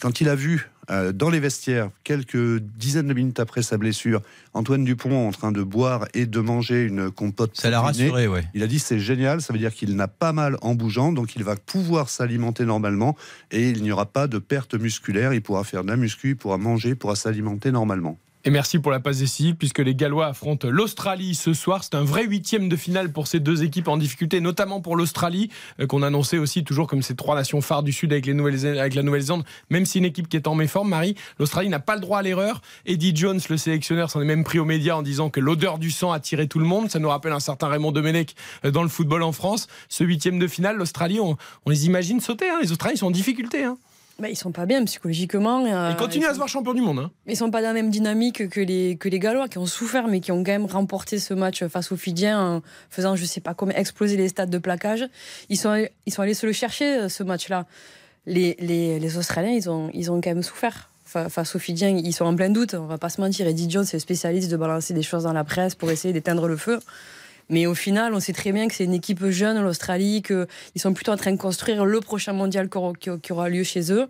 Quand 0.00 0.20
il 0.20 0.28
a 0.28 0.34
vu 0.34 0.68
euh, 0.90 1.12
dans 1.12 1.30
les 1.30 1.40
vestiaires, 1.40 1.90
quelques 2.04 2.58
dizaines 2.58 3.06
de 3.06 3.14
minutes 3.14 3.38
après 3.38 3.62
sa 3.62 3.78
blessure, 3.78 4.22
Antoine 4.54 4.84
Dupont 4.84 5.28
en 5.28 5.30
train 5.30 5.52
de 5.52 5.62
boire 5.62 6.06
et 6.14 6.26
de 6.26 6.40
manger 6.40 6.82
une 6.82 7.10
compote. 7.10 7.52
Ça 7.54 7.70
l'a 7.70 7.80
rassuré, 7.80 8.26
ouais. 8.26 8.44
Il 8.54 8.62
a 8.62 8.66
dit 8.66 8.78
c'est 8.78 8.98
génial, 8.98 9.40
ça 9.40 9.52
veut 9.52 9.58
dire 9.58 9.72
qu'il 9.72 9.94
n'a 9.94 10.08
pas 10.08 10.32
mal 10.32 10.56
en 10.62 10.74
bougeant, 10.74 11.12
donc 11.12 11.36
il 11.36 11.44
va 11.44 11.54
pouvoir 11.56 12.08
s'alimenter 12.08 12.64
normalement 12.64 13.16
et 13.50 13.70
il 13.70 13.82
n'y 13.82 13.92
aura 13.92 14.06
pas 14.06 14.26
de 14.26 14.38
perte 14.38 14.74
musculaire. 14.74 15.32
Il 15.32 15.42
pourra 15.42 15.64
faire 15.64 15.84
de 15.84 15.88
la 15.88 15.96
muscu, 15.96 16.30
il 16.30 16.36
pourra 16.36 16.58
manger, 16.58 16.90
il 16.90 16.96
pourra 16.96 17.14
s'alimenter 17.14 17.70
normalement. 17.70 18.18
Et 18.46 18.50
merci 18.50 18.78
pour 18.78 18.90
la 18.90 19.00
passe 19.00 19.18
décisive, 19.18 19.56
puisque 19.56 19.80
les 19.80 19.94
Gallois 19.94 20.28
affrontent 20.28 20.66
l'Australie 20.70 21.34
ce 21.34 21.52
soir. 21.52 21.84
C'est 21.84 21.94
un 21.94 22.04
vrai 22.04 22.24
huitième 22.24 22.70
de 22.70 22.76
finale 22.76 23.12
pour 23.12 23.26
ces 23.26 23.38
deux 23.38 23.64
équipes 23.64 23.88
en 23.88 23.98
difficulté, 23.98 24.40
notamment 24.40 24.80
pour 24.80 24.96
l'Australie, 24.96 25.50
euh, 25.78 25.86
qu'on 25.86 26.02
annonçait 26.02 26.38
aussi 26.38 26.64
toujours 26.64 26.86
comme 26.86 27.02
ces 27.02 27.14
trois 27.14 27.34
nations 27.34 27.60
phares 27.60 27.82
du 27.82 27.92
Sud 27.92 28.14
avec, 28.14 28.24
la 28.24 28.32
Nouvelle-Zélande, 28.32 29.44
même 29.68 29.84
si 29.84 29.98
une 29.98 30.06
équipe 30.06 30.26
qui 30.26 30.38
est 30.38 30.46
en 30.46 30.54
méforme, 30.54 30.88
Marie, 30.88 31.16
l'Australie 31.38 31.68
n'a 31.68 31.80
pas 31.80 31.96
le 31.96 32.00
droit 32.00 32.20
à 32.20 32.22
l'erreur. 32.22 32.62
Eddie 32.86 33.14
Jones, 33.14 33.40
le 33.50 33.56
sélectionneur, 33.58 34.10
s'en 34.10 34.22
est 34.22 34.24
même 34.24 34.42
pris 34.42 34.58
aux 34.58 34.64
médias 34.64 34.94
en 34.94 35.02
disant 35.02 35.28
que 35.28 35.40
l'odeur 35.40 35.78
du 35.78 35.90
sang 35.90 36.10
attirait 36.10 36.46
tout 36.46 36.60
le 36.60 36.64
monde. 36.64 36.90
Ça 36.90 36.98
nous 36.98 37.10
rappelle 37.10 37.32
un 37.32 37.40
certain 37.40 37.68
Raymond 37.68 37.92
Domenech 37.92 38.34
euh, 38.64 38.70
dans 38.70 38.82
le 38.82 38.88
football 38.88 39.22
en 39.22 39.32
France. 39.32 39.66
Ce 39.90 40.02
huitième 40.02 40.38
de 40.38 40.46
finale, 40.46 40.76
l'Australie, 40.76 41.20
on, 41.20 41.36
on 41.66 41.70
les 41.70 41.84
imagine 41.84 42.20
sauter. 42.20 42.48
hein. 42.48 42.60
Les 42.62 42.72
Australiens 42.72 42.96
sont 42.96 43.08
en 43.08 43.10
difficulté. 43.10 43.64
Hein. 43.64 43.76
Bah, 44.20 44.28
ils 44.28 44.36
sont 44.36 44.52
pas 44.52 44.66
bien 44.66 44.84
psychologiquement. 44.84 45.64
euh, 45.64 45.90
Ils 45.90 45.96
continuent 45.96 46.24
à 46.24 46.28
sont- 46.28 46.32
se 46.34 46.36
voir 46.38 46.48
champion 46.48 46.74
du 46.74 46.82
monde. 46.82 46.98
hein. 46.98 47.10
Ils 47.26 47.36
sont 47.36 47.50
pas 47.50 47.62
dans 47.62 47.68
la 47.68 47.72
même 47.74 47.90
dynamique 47.90 48.48
que 48.50 48.60
les, 48.60 48.96
que 48.96 49.08
les 49.08 49.18
Gallois 49.18 49.48
qui 49.48 49.58
ont 49.58 49.66
souffert, 49.66 50.08
mais 50.08 50.20
qui 50.20 50.30
ont 50.30 50.44
quand 50.44 50.52
même 50.52 50.66
remporté 50.66 51.18
ce 51.18 51.32
match 51.34 51.64
face 51.66 51.90
aux 51.90 51.96
Fidjiens 51.96 52.38
en 52.56 52.62
faisant, 52.90 53.16
je 53.16 53.24
sais 53.24 53.40
pas 53.40 53.54
comment, 53.54 53.72
exploser 53.72 54.16
les 54.16 54.28
stades 54.28 54.50
de 54.50 54.58
plaquage. 54.58 55.06
Ils 55.48 55.56
sont, 55.56 55.86
ils 56.06 56.12
sont 56.12 56.22
allés 56.22 56.34
se 56.34 56.44
le 56.46 56.52
chercher, 56.52 56.98
euh, 56.98 57.08
ce 57.08 57.22
match-là. 57.22 57.66
Les, 58.26 58.56
les, 58.60 58.98
les 59.00 59.16
Australiens, 59.16 59.52
ils 59.52 59.70
ont, 59.70 59.90
ils 59.94 60.12
ont 60.12 60.20
quand 60.20 60.30
même 60.30 60.42
souffert. 60.42 60.90
Fa- 61.04 61.28
Face 61.30 61.56
aux 61.56 61.58
Fidjiens, 61.58 61.88
ils 61.88 62.12
sont 62.12 62.24
en 62.26 62.36
plein 62.36 62.50
doute, 62.50 62.74
on 62.74 62.84
va 62.86 62.98
pas 62.98 63.08
se 63.08 63.20
mentir. 63.20 63.46
Eddie 63.46 63.68
Jones, 63.70 63.84
c'est 63.86 63.96
le 63.96 64.00
spécialiste 64.02 64.50
de 64.50 64.56
balancer 64.56 64.92
des 64.94 65.02
choses 65.02 65.22
dans 65.24 65.32
la 65.32 65.42
presse 65.44 65.74
pour 65.74 65.90
essayer 65.90 66.12
d'éteindre 66.12 66.46
le 66.46 66.56
feu. 66.56 66.78
Mais 67.50 67.66
au 67.66 67.74
final, 67.74 68.14
on 68.14 68.20
sait 68.20 68.32
très 68.32 68.52
bien 68.52 68.68
que 68.68 68.74
c'est 68.74 68.84
une 68.84 68.94
équipe 68.94 69.26
jeune, 69.28 69.60
l'Australie, 69.60 70.22
qu'ils 70.22 70.46
sont 70.76 70.94
plutôt 70.94 71.12
en 71.12 71.16
train 71.16 71.32
de 71.32 71.36
construire 71.36 71.84
le 71.84 72.00
prochain 72.00 72.32
mondial 72.32 72.68
qui 73.00 73.32
aura 73.32 73.48
lieu 73.48 73.64
chez 73.64 73.92
eux. 73.92 74.06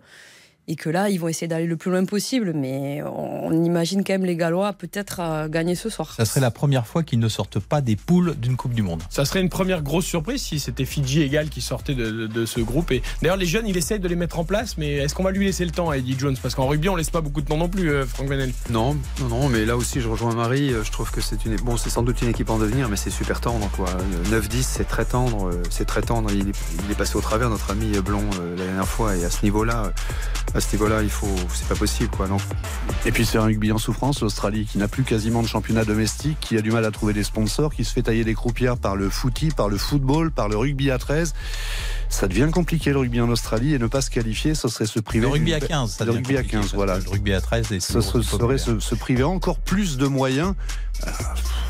Et 0.67 0.75
que 0.75 0.89
là, 0.89 1.09
ils 1.09 1.19
vont 1.19 1.27
essayer 1.27 1.47
d'aller 1.47 1.65
le 1.65 1.75
plus 1.75 1.91
loin 1.91 2.05
possible. 2.05 2.53
Mais 2.55 3.01
on 3.03 3.51
imagine 3.63 4.03
quand 4.03 4.13
même 4.13 4.25
les 4.25 4.35
Gallois 4.35 4.73
peut-être 4.73 5.19
euh, 5.19 5.47
gagner 5.49 5.75
ce 5.75 5.89
soir. 5.89 6.13
Ça 6.15 6.23
serait 6.25 6.39
la 6.39 6.51
première 6.51 6.87
fois 6.87 7.03
qu'ils 7.03 7.19
ne 7.19 7.27
sortent 7.27 7.59
pas 7.59 7.81
des 7.81 7.95
poules 7.95 8.35
d'une 8.35 8.55
Coupe 8.55 8.73
du 8.73 8.81
Monde. 8.81 9.01
Ça 9.09 9.25
serait 9.25 9.41
une 9.41 9.49
première 9.49 9.81
grosse 9.81 10.05
surprise 10.05 10.41
si 10.41 10.59
c'était 10.59 10.85
Fidji 10.85 11.21
égal 11.23 11.49
qui 11.49 11.61
sortait 11.61 11.95
de, 11.95 12.09
de- 12.11 12.27
de 12.27 12.45
ce 12.45 12.59
groupe. 12.61 12.91
Et 12.91 13.01
d'ailleurs, 13.21 13.37
les 13.37 13.45
jeunes, 13.45 13.67
il 13.67 13.75
essaye 13.75 13.99
de 13.99 14.07
les 14.07 14.15
mettre 14.15 14.39
en 14.39 14.45
place, 14.45 14.77
mais 14.77 14.93
est-ce 14.93 15.13
qu'on 15.15 15.23
va 15.23 15.31
lui 15.31 15.45
laisser 15.45 15.65
le 15.65 15.71
temps 15.71 15.89
à 15.89 15.97
Eddie 15.97 16.15
Jones? 16.17 16.37
Parce 16.41 16.55
qu'en 16.55 16.67
rugby, 16.67 16.87
on 16.89 16.95
laisse 16.95 17.09
pas 17.09 17.21
beaucoup 17.21 17.41
de 17.41 17.47
temps 17.47 17.57
non 17.57 17.67
plus, 17.69 17.89
euh, 17.91 18.05
Franck 18.05 18.27
Venel. 18.29 18.53
Non, 18.69 18.95
non, 19.19 19.27
non, 19.27 19.49
mais 19.49 19.65
là 19.65 19.75
aussi 19.75 19.99
je 19.99 20.07
rejoins 20.07 20.33
Marie. 20.35 20.71
euh, 20.73 20.83
Je 20.83 20.91
trouve 20.91 21.11
que 21.11 21.21
c'est 21.21 21.43
une, 21.45 21.55
bon, 21.57 21.75
c'est 21.75 21.89
sans 21.89 22.03
doute 22.03 22.21
une 22.21 22.29
équipe 22.29 22.49
en 22.49 22.57
devenir, 22.59 22.87
mais 22.87 22.95
c'est 22.97 23.09
super 23.09 23.41
tendre, 23.41 23.69
quoi. 23.75 23.87
Le 24.31 24.39
9-10, 24.39 24.61
c'est 24.61 24.87
très 24.87 25.05
tendre, 25.05 25.49
euh, 25.49 25.63
c'est 25.69 25.85
très 25.85 26.01
tendre. 26.01 26.29
Il 26.31 26.49
est, 26.49 26.53
il 26.85 26.91
est 26.91 26.95
passé 26.97 27.17
au 27.17 27.21
travers 27.21 27.49
notre 27.49 27.71
ami 27.71 27.91
Blond 27.99 28.23
euh, 28.39 28.55
la 28.57 28.65
dernière 28.65 28.87
fois, 28.87 29.15
et 29.17 29.25
à 29.25 29.29
ce 29.29 29.43
niveau-là, 29.43 29.85
euh, 30.50 30.50
à 30.53 30.59
ce 30.59 30.75
niveau-là, 30.75 31.01
il 31.03 31.09
faut, 31.09 31.33
c'est 31.53 31.67
pas 31.67 31.75
possible, 31.75 32.09
quoi. 32.09 32.27
Donc, 32.27 32.41
Et 33.05 33.11
puis 33.11 33.25
c'est 33.25 33.37
un 33.37 33.45
rugby 33.45 33.71
en 33.71 33.77
souffrance, 33.77 34.21
l'Australie, 34.21 34.65
qui 34.65 34.77
n'a 34.77 34.87
plus 34.87 35.03
quasiment 35.03 35.41
de 35.41 35.47
championnat 35.47 35.85
domestique, 35.85 36.37
qui 36.41 36.57
a 36.57 36.61
du 36.61 36.71
mal 36.71 36.85
à 36.85 36.91
trouver 36.91 37.13
des 37.13 37.23
sponsors, 37.23 37.73
qui 37.73 37.85
se 37.85 37.93
fait 37.93 38.03
tailler 38.03 38.23
des 38.23 38.33
croupières 38.33 38.77
par 38.77 38.95
le 38.95 39.09
footy, 39.09 39.49
par 39.49 39.69
le 39.69 39.77
football, 39.77 40.31
par 40.31 40.49
le 40.49 40.57
rugby 40.57 40.91
à 40.91 40.97
13. 40.97 41.33
Ça 42.09 42.27
devient 42.27 42.49
compliqué 42.51 42.91
le 42.91 42.99
rugby 42.99 43.21
en 43.21 43.29
Australie 43.29 43.73
et 43.73 43.79
ne 43.79 43.87
pas 43.87 44.01
se 44.01 44.09
qualifier, 44.09 44.53
ce 44.55 44.67
serait 44.67 44.85
se 44.85 44.99
priver. 44.99 45.25
Le 45.25 45.31
rugby 45.31 45.53
à 45.53 45.61
15, 45.61 45.91
ça 45.91 46.05
Le 46.05 46.11
rugby 46.11 46.35
à 46.35 46.43
compliqué, 46.43 46.57
15, 46.57 46.61
parce 46.61 46.73
voilà. 46.73 46.97
Le 46.97 47.09
rugby 47.09 47.33
à 47.33 47.41
13, 47.41 47.71
et 47.71 47.79
c'est 47.79 47.93
Ce 47.93 48.01
serait, 48.01 48.57
se, 48.57 48.79
se 48.79 48.95
priver 48.95 49.23
encore 49.23 49.59
plus 49.59 49.97
de 49.97 50.07
moyens. 50.07 50.53
Euh, 51.07 51.11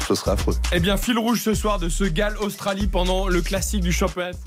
ce 0.08 0.16
serait 0.16 0.32
affreux. 0.32 0.56
Eh 0.74 0.80
bien, 0.80 0.98
fil 0.98 1.18
rouge 1.18 1.42
ce 1.42 1.54
soir 1.54 1.80
de 1.80 1.88
ce 1.88 2.04
Galles-Australie 2.04 2.88
pendant 2.88 3.28
le 3.28 3.42
classique 3.42 3.82
du 3.82 3.94
championnat 3.94 4.32
de 4.32 4.38
foot. 4.38 4.44